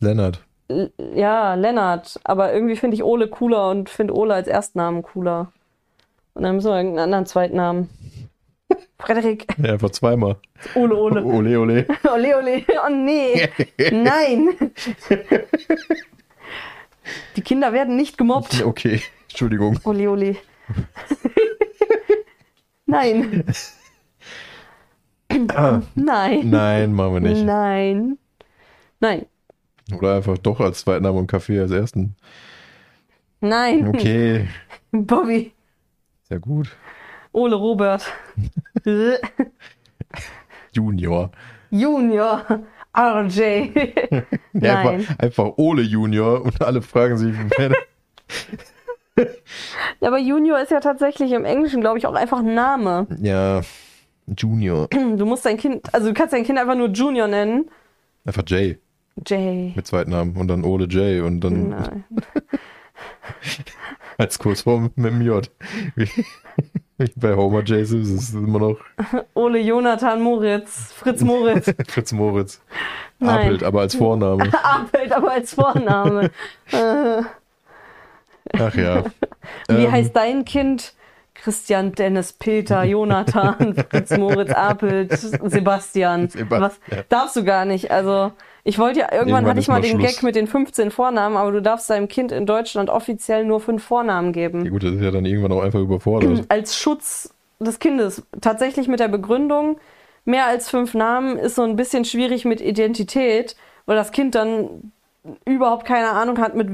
[0.00, 0.42] Lennart.
[0.68, 2.18] L ja, Lennart.
[2.24, 5.52] Aber irgendwie finde ich Ole cooler und finde Ole als Erstnamen cooler.
[6.34, 7.88] Und dann müssen wir irgendeinen anderen Zweitnamen.
[8.98, 10.36] Frederik, Ja, einfach zweimal.
[10.74, 11.24] Ole, Ole.
[11.24, 11.86] Ole, ole.
[12.12, 12.64] Ole, Ole.
[12.84, 13.48] Oh nee.
[13.90, 14.48] Nein.
[17.36, 18.62] Die Kinder werden nicht gemobbt.
[18.64, 19.78] Okay, Entschuldigung.
[19.84, 20.36] Ole, Ole.
[22.86, 23.44] Nein.
[25.94, 26.50] Nein.
[26.50, 27.44] Nein, machen wir nicht.
[27.44, 28.18] Nein.
[29.00, 29.26] Nein.
[29.96, 32.16] Oder einfach doch als Zweitname und Kaffee als ersten.
[33.40, 33.88] Nein.
[33.88, 34.48] Okay,
[34.92, 35.52] Bobby.
[36.28, 36.68] sehr gut.
[37.32, 38.04] Ole Robert.
[40.72, 41.30] Junior.
[41.70, 42.44] Junior.
[42.96, 43.40] RJ.
[44.54, 44.86] Ja, Nein.
[44.98, 47.72] Einfach, einfach Ole Junior und alle fragen sich, wer-
[50.00, 53.06] Ja, aber Junior ist ja tatsächlich im Englischen, glaube ich, auch einfach ein Name.
[53.20, 53.62] ja,
[54.26, 54.88] Junior.
[55.16, 57.68] Du musst dein Kind, also du kannst dein Kind einfach nur Junior nennen.
[58.24, 58.78] Einfach Jay
[59.26, 59.72] Jay.
[59.76, 62.04] mit Zweitnamen und dann Ole Jay und dann Nein.
[64.18, 65.50] als Kurzform mit dem J.
[65.96, 66.08] Wie,
[66.98, 67.86] wie bei Homer J.
[67.86, 68.76] Simpson ist es immer noch
[69.34, 70.92] Ole Jonathan Moritz.
[70.92, 71.72] Fritz Moritz.
[71.88, 72.60] Fritz Moritz.
[73.18, 73.46] Nein.
[73.46, 74.50] Apelt, aber als Vorname.
[74.64, 76.30] Arbeit aber als Vorname.
[76.72, 77.24] Ach
[78.74, 79.04] ja.
[79.68, 80.94] Wie Ähm, heißt dein Kind?
[81.34, 86.28] Christian, Dennis, Peter, Jonathan, Fritz, Moritz, Apelt, Sebastian.
[86.28, 86.60] Sebastian.
[86.60, 86.78] Was
[87.08, 87.90] darfst du gar nicht.
[87.90, 88.32] Also,
[88.64, 90.14] ich wollte ja, irgendwann Irgendwann hatte ich mal mal den Schluss.
[90.14, 93.82] Gag mit den 15 Vornamen, aber du darfst deinem Kind in Deutschland offiziell nur fünf
[93.82, 94.68] Vornamen Ja geben.
[94.70, 96.44] gut, das ist ja dann irgendwann auch einfach überfordert.
[96.48, 98.22] Als Schutz des Kindes.
[98.40, 99.78] Tatsächlich mit der Begründung,
[100.24, 103.56] mehr als fünf Namen ist so ein bisschen schwierig mit Identität,
[103.86, 104.92] weil das Kind dann
[105.44, 106.68] überhaupt keine Ahnung hat, mit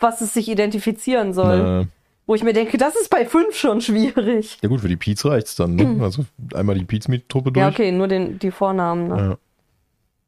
[0.00, 1.58] was es sich identifizieren soll.
[1.58, 1.86] Na,
[2.26, 4.58] Wo ich mir denke, das ist bei fünf schon schwierig.
[4.62, 5.74] ja gut, für die Piez reicht's dann.
[5.76, 5.98] Ne?
[6.02, 7.62] Also einmal die Piez-Truppe durch.
[7.62, 9.08] Ja, okay, nur den, die Vornamen.
[9.08, 9.16] Ne?
[9.16, 9.36] Ja,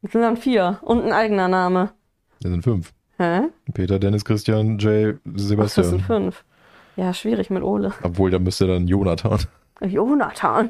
[0.02, 0.78] Das sind dann vier.
[0.82, 1.90] Und ein eigener Name.
[2.42, 2.92] das sind fünf.
[3.18, 3.42] Hä?
[3.72, 5.86] Peter, Dennis, Christian, Jay, Ach, das Sebastian.
[5.86, 6.44] sind fünf.
[6.96, 7.94] Ja, schwierig mit Ole.
[8.02, 9.38] Obwohl, da müsste dann Jonathan.
[9.80, 10.68] Jonathan.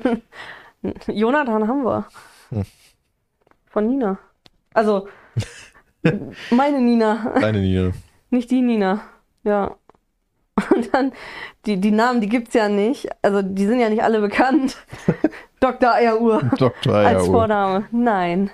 [1.09, 2.07] Jonathan haben wir.
[2.51, 2.63] Hm.
[3.67, 4.19] Von Nina.
[4.75, 5.09] Also,
[6.51, 7.33] meine Nina.
[7.41, 7.91] Deine Nina.
[8.31, 9.03] Nicht die Nina.
[9.43, 9.77] Ja.
[10.75, 11.13] Und dann,
[11.67, 13.09] die, die Namen, die gibt's ja nicht.
[13.23, 14.77] Also, die sind ja nicht alle bekannt.
[15.61, 15.93] Dr.
[15.93, 16.95] Eieruhr Dr.
[16.95, 17.25] als Eieruhr.
[17.27, 17.85] Vorname.
[17.91, 18.51] Nein.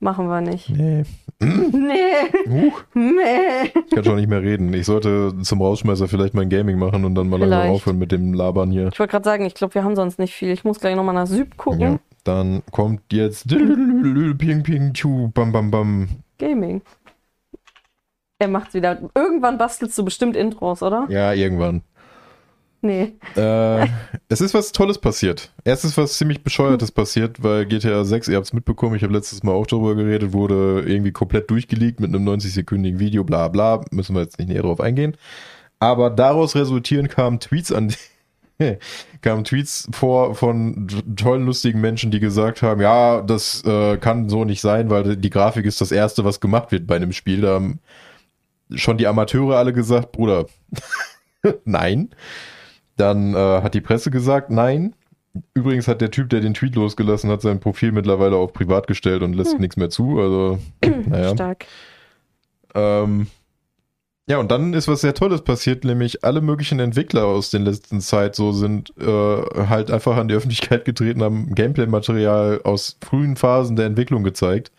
[0.00, 0.70] Machen wir nicht.
[0.70, 1.04] Nee.
[1.42, 2.30] Nee.
[2.48, 3.72] Huch, Nee.
[3.74, 4.72] ich kann schon nicht mehr reden.
[4.74, 8.32] Ich sollte zum Rausschmeißer vielleicht mein Gaming machen und dann mal langsam aufhören mit dem
[8.32, 8.90] Labern hier.
[8.92, 10.50] Ich wollte gerade sagen, ich glaube, wir haben sonst nicht viel.
[10.50, 11.80] Ich muss gleich nochmal nach Süd gucken.
[11.80, 11.98] Ja.
[12.22, 13.48] Dann kommt jetzt
[14.38, 16.08] Ping Ping Chu Bam Bam Bam.
[16.38, 16.80] Gaming.
[18.42, 18.98] Er macht's wieder.
[19.14, 21.06] Irgendwann bastelst du bestimmt Intros, oder?
[21.08, 21.82] Ja, irgendwann.
[22.80, 23.12] Nee.
[23.36, 23.86] Äh,
[24.28, 25.52] es ist was Tolles passiert.
[25.64, 29.12] Erst ist was ziemlich Bescheuertes passiert, weil GTA 6, ihr habt es mitbekommen, ich habe
[29.12, 33.84] letztes Mal auch darüber geredet, wurde irgendwie komplett durchgeleakt mit einem 90-sekündigen Video, bla bla,
[33.92, 35.16] müssen wir jetzt nicht näher drauf eingehen.
[35.78, 37.94] Aber daraus resultieren kamen Tweets an
[39.22, 44.44] kamen Tweets vor von tollen, lustigen Menschen, die gesagt haben, ja, das äh, kann so
[44.44, 47.42] nicht sein, weil die Grafik ist das Erste, was gemacht wird bei einem Spiel.
[47.42, 47.60] Da
[48.76, 50.46] schon die Amateure alle gesagt, Bruder,
[51.64, 52.10] nein.
[52.96, 54.94] Dann äh, hat die Presse gesagt, nein.
[55.54, 59.22] Übrigens hat der Typ, der den Tweet losgelassen hat, sein Profil mittlerweile auf privat gestellt
[59.22, 60.20] und lässt nichts mehr zu.
[60.20, 60.58] Also,
[61.06, 61.34] naja.
[61.34, 61.66] Stark.
[62.74, 63.28] Ähm,
[64.28, 68.00] ja, und dann ist was sehr Tolles passiert, nämlich alle möglichen Entwickler aus den letzten
[68.00, 73.74] Zeit so sind äh, halt einfach an die Öffentlichkeit getreten, haben Gameplay-Material aus frühen Phasen
[73.76, 74.70] der Entwicklung gezeigt.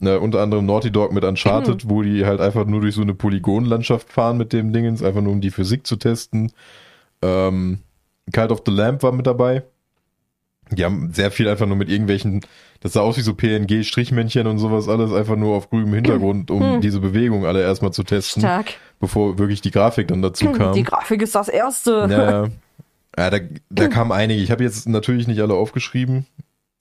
[0.00, 3.14] Äh, unter anderem Naughty Dog mit Uncharted, wo die halt einfach nur durch so eine
[3.14, 6.52] Polygonlandschaft fahren mit dem Dingens, einfach nur um die Physik zu testen.
[7.22, 7.80] Ähm,
[8.32, 9.62] Cult of the Lamp war mit dabei.
[10.72, 12.40] Die haben sehr viel einfach nur mit irgendwelchen,
[12.80, 16.60] das sah aus wie so PNG-Strichmännchen und sowas alles, einfach nur auf grünem Hintergrund, um
[16.74, 16.80] Hm.
[16.80, 18.74] diese Bewegung alle erstmal zu testen, Stark.
[18.98, 20.74] bevor wirklich die Grafik dann dazu kam.
[20.74, 22.06] Die Grafik ist das Erste.
[22.10, 22.48] Ja, ja.
[23.16, 23.38] ja da,
[23.70, 24.42] da kamen einige.
[24.42, 26.26] Ich habe jetzt natürlich nicht alle aufgeschrieben.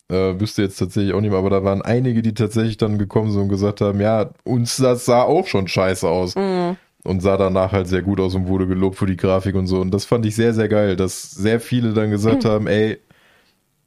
[0.08, 3.32] Äh, wüsste jetzt tatsächlich auch nicht mehr, aber da waren einige, die tatsächlich dann gekommen
[3.32, 6.36] sind und gesagt haben, ja, uns das sah auch schon scheiße aus.
[6.36, 6.78] Mhm.
[7.03, 9.80] Und sah danach halt sehr gut aus und wurde gelobt für die Grafik und so.
[9.80, 12.99] Und das fand ich sehr, sehr geil, dass sehr viele dann gesagt haben, ey,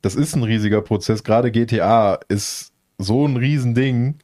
[0.02, 1.24] das ist ein riesiger Prozess.
[1.24, 4.16] Gerade GTA ist so ein Riesending.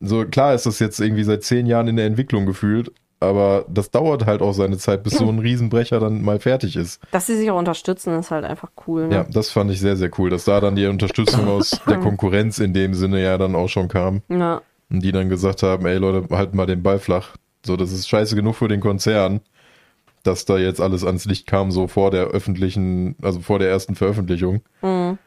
[0.00, 2.90] So, klar ist das jetzt irgendwie seit zehn Jahren in der Entwicklung gefühlt,
[3.22, 7.00] aber das dauert halt auch seine Zeit, bis so ein Riesenbrecher dann mal fertig ist.
[7.10, 9.08] Dass sie sich auch unterstützen, ist halt einfach cool.
[9.08, 9.14] Ne?
[9.14, 12.58] Ja, das fand ich sehr, sehr cool, dass da dann die Unterstützung aus der Konkurrenz
[12.58, 14.22] in dem Sinne ja dann auch schon kam.
[14.28, 14.62] Ja.
[14.90, 17.36] Und die dann gesagt haben, ey Leute, halten mal den Ball flach.
[17.64, 19.40] So, das ist scheiße genug für den Konzern,
[20.22, 23.94] dass da jetzt alles ans Licht kam, so vor der öffentlichen, also vor der ersten
[23.94, 24.62] Veröffentlichung.
[24.82, 25.18] Mhm.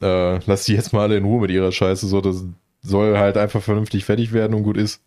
[0.00, 2.44] Äh, lass die jetzt mal alle in Ruhe mit ihrer Scheiße, so, das
[2.80, 5.02] soll halt einfach vernünftig fertig werden und gut ist.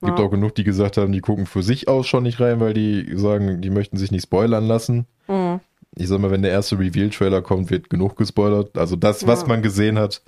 [0.00, 0.24] Gibt Ja.
[0.24, 3.16] auch genug, die gesagt haben, die gucken für sich aus schon nicht rein, weil die
[3.16, 5.06] sagen, die möchten sich nicht spoilern lassen.
[5.26, 5.60] Mhm.
[5.96, 8.78] Ich sag mal, wenn der erste Reveal-Trailer kommt, wird genug gespoilert.
[8.78, 9.48] Also das, was Ja.
[9.48, 10.22] man gesehen hat,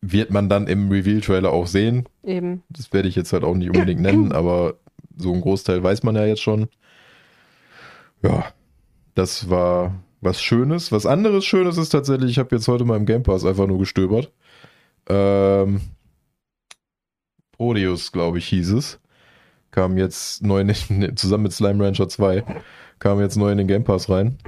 [0.00, 2.06] wird man dann im Reveal-Trailer auch sehen.
[2.22, 2.62] Eben.
[2.70, 4.74] Das werde ich jetzt halt auch nicht unbedingt nennen, aber
[5.18, 6.68] so ein Großteil weiß man ja jetzt schon.
[8.22, 8.46] Ja,
[9.14, 10.92] das war was Schönes.
[10.92, 13.78] Was anderes Schönes ist tatsächlich, ich habe jetzt heute mal im Game Pass einfach nur
[13.78, 14.30] gestöbert.
[15.08, 15.80] Ähm,
[17.56, 18.98] Prodeus, glaube ich, hieß es.
[19.70, 22.44] Kam jetzt neu in, den- zusammen mit Slime Rancher 2,
[22.98, 24.38] kam jetzt neu in den Game Pass rein.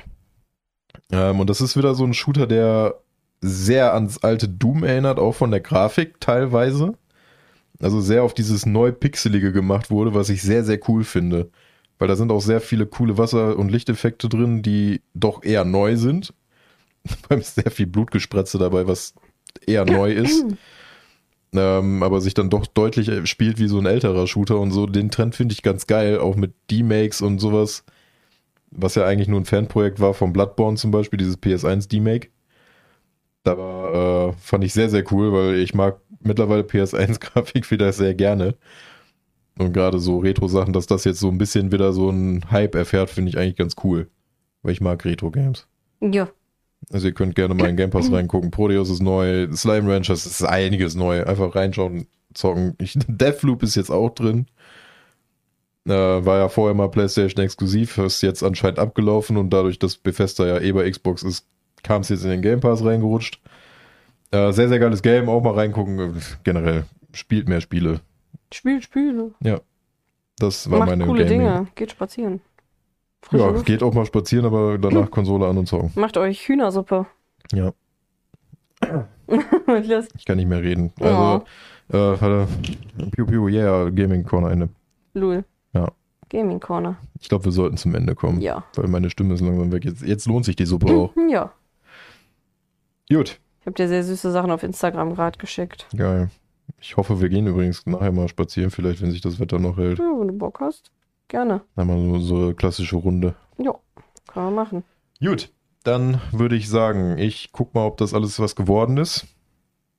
[1.11, 2.94] Ähm, und das ist wieder so ein Shooter, der
[3.40, 6.94] sehr ans alte Doom erinnert, auch von der Grafik teilweise.
[7.80, 11.50] Also sehr auf dieses neu Pixelige gemacht wurde, was ich sehr, sehr cool finde.
[11.98, 15.96] Weil da sind auch sehr viele coole Wasser- und Lichteffekte drin, die doch eher neu
[15.96, 16.32] sind.
[17.30, 19.14] Ist sehr viel Blutgesprätze dabei, was
[19.66, 20.44] eher neu ist.
[21.55, 24.86] Ähm, aber sich dann doch deutlich spielt wie so ein älterer Shooter und so.
[24.86, 27.84] Den Trend finde ich ganz geil, auch mit D-Makes und sowas.
[28.70, 32.28] Was ja eigentlich nur ein Fanprojekt war von Bloodborne zum Beispiel, dieses PS1 D-Make.
[33.44, 38.14] Da war, äh, fand ich sehr, sehr cool, weil ich mag mittlerweile PS1-Grafik wieder sehr
[38.14, 38.57] gerne.
[39.59, 43.11] Und gerade so Retro-Sachen, dass das jetzt so ein bisschen wieder so einen Hype erfährt,
[43.11, 44.09] finde ich eigentlich ganz cool.
[44.62, 45.66] Weil ich mag Retro-Games.
[46.01, 46.28] Ja.
[46.93, 48.51] Also ihr könnt gerne mal in Game Pass reingucken.
[48.51, 51.24] Proteus ist neu, Slime Ranchers ist einiges neu.
[51.24, 52.74] Einfach reinschauen, zocken.
[52.79, 54.47] Ich, Deathloop ist jetzt auch drin.
[55.87, 60.47] Äh, war ja vorher mal PlayStation exklusiv, ist jetzt anscheinend abgelaufen und dadurch, dass Bethesda
[60.47, 61.47] ja eh bei Xbox ist,
[61.83, 63.41] kam es jetzt in den Game Pass reingerutscht.
[64.31, 66.20] Äh, sehr, sehr geiles Game, auch mal reingucken.
[66.45, 68.01] Generell, spielt mehr Spiele.
[68.53, 69.33] Spielt Spiele.
[70.39, 71.41] Das war Macht meine coole Gaming.
[71.41, 71.66] Dinge.
[71.74, 72.41] Geht spazieren.
[73.22, 73.66] Frische Ja, Luft.
[73.66, 75.90] geht auch mal spazieren, aber danach Konsole an und zocken.
[75.96, 77.06] Macht euch Hühnersuppe.
[77.52, 77.72] Ja,
[80.16, 80.92] ich kann nicht mehr reden.
[81.00, 81.44] Also,
[81.90, 82.46] äh, warte.
[83.12, 84.68] Piu Piu, yeah, Gaming Corner Ende.
[85.14, 85.44] Lul.
[85.72, 85.88] Ja.
[86.30, 86.96] Gaming Corner.
[87.20, 88.64] Ich glaube, wir sollten zum Ende kommen, Ja.
[88.76, 89.84] weil meine Stimme ist langsam weg.
[89.84, 91.12] Jetzt, jetzt lohnt sich die Suppe auch.
[91.30, 91.52] Ja.
[93.10, 95.86] Gut, Ich habe dir sehr süße Sachen auf Instagram gerade geschickt.
[95.96, 96.30] geil.
[96.80, 99.98] Ich hoffe, wir gehen übrigens nachher mal spazieren, vielleicht, wenn sich das Wetter noch hält.
[99.98, 100.90] Ja, wenn du Bock hast.
[101.29, 101.61] Gerne.
[101.76, 103.35] Einmal so, so eine klassische Runde.
[103.59, 103.74] Ja.
[104.26, 104.85] Kann man machen.
[105.20, 105.51] Gut,
[105.85, 109.26] dann würde ich sagen, ich guck mal, ob das alles was geworden ist.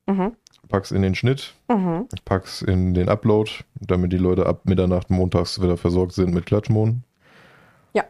[0.08, 0.34] Mhm.
[0.68, 2.08] Pack's in den Schnitt, Mhm.
[2.26, 3.50] pack's in den Upload,
[3.80, 7.04] damit die Leute ab Mitternacht montags wieder versorgt sind mit Klatschmohn.
[7.94, 8.04] Ja.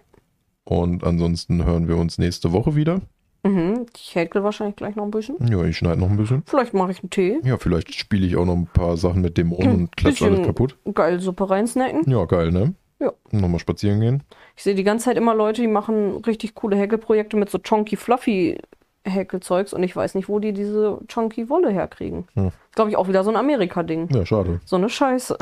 [0.65, 3.01] Und ansonsten hören wir uns nächste Woche wieder.
[3.43, 3.85] Mhm.
[3.95, 5.37] Ich häkel wahrscheinlich gleich noch ein bisschen.
[5.47, 6.43] Ja, ich schneide noch ein bisschen.
[6.45, 7.39] Vielleicht mache ich einen Tee.
[7.43, 10.77] Ja, vielleicht spiele ich auch noch ein paar Sachen mit Dämonen und klatsch alles kaputt.
[10.93, 12.09] Geil Suppe reinsnacken.
[12.11, 12.73] Ja, geil, ne?
[12.99, 13.13] Ja.
[13.31, 14.23] Nochmal spazieren gehen.
[14.55, 17.95] Ich sehe die ganze Zeit immer Leute, die machen richtig coole Häkelprojekte mit so chunky
[17.95, 18.57] fluffy
[19.05, 22.27] Häkelzeugs und ich weiß nicht, wo die diese chunky Wolle herkriegen.
[22.33, 22.51] Hm.
[22.75, 24.09] Glaube ich auch wieder so ein Amerika-Ding.
[24.13, 24.59] Ja, schade.
[24.65, 25.37] So eine Scheiße.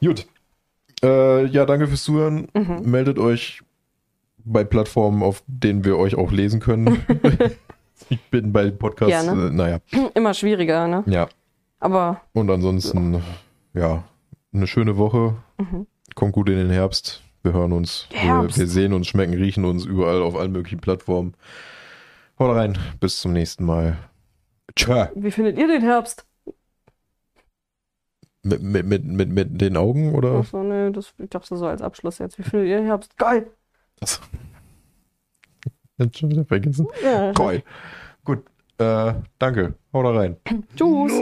[0.00, 0.26] Gut.
[1.02, 2.48] Äh, ja, danke fürs Zuhören.
[2.54, 2.82] Mhm.
[2.84, 3.62] Meldet euch
[4.44, 7.04] bei Plattformen, auf denen wir euch auch lesen können.
[8.08, 9.48] ich bin bei Podcasts, Gerne.
[9.48, 9.78] äh, naja,
[10.14, 11.02] Immer schwieriger, ne?
[11.06, 11.28] ja.
[11.80, 13.20] Aber Und ansonsten,
[13.74, 14.04] ja,
[14.52, 15.34] eine schöne Woche.
[15.58, 15.86] Mhm.
[16.14, 17.22] Kommt gut in den Herbst.
[17.42, 18.08] Wir hören uns.
[18.10, 21.34] Wir, wir sehen uns, schmecken, riechen uns überall auf allen möglichen Plattformen.
[22.38, 22.78] Haut rein.
[23.00, 23.96] Bis zum nächsten Mal.
[24.76, 25.06] Tschö.
[25.14, 26.24] wie findet ihr den Herbst?
[28.44, 30.38] Mit, mit, mit, mit, mit den Augen oder?
[30.38, 32.38] Achso, ne, das, ich dachte so als Abschluss jetzt.
[32.38, 33.16] Wie findet ihr den Herbst?
[33.16, 33.50] Geil!
[34.00, 34.22] Achso.
[35.98, 36.88] Jetzt schon wieder vergessen.
[37.04, 37.32] Ja.
[37.32, 37.62] Geil.
[38.24, 38.44] Gut.
[38.78, 39.74] Äh, danke.
[39.92, 40.36] Haut rein.
[40.74, 41.12] Tschüss!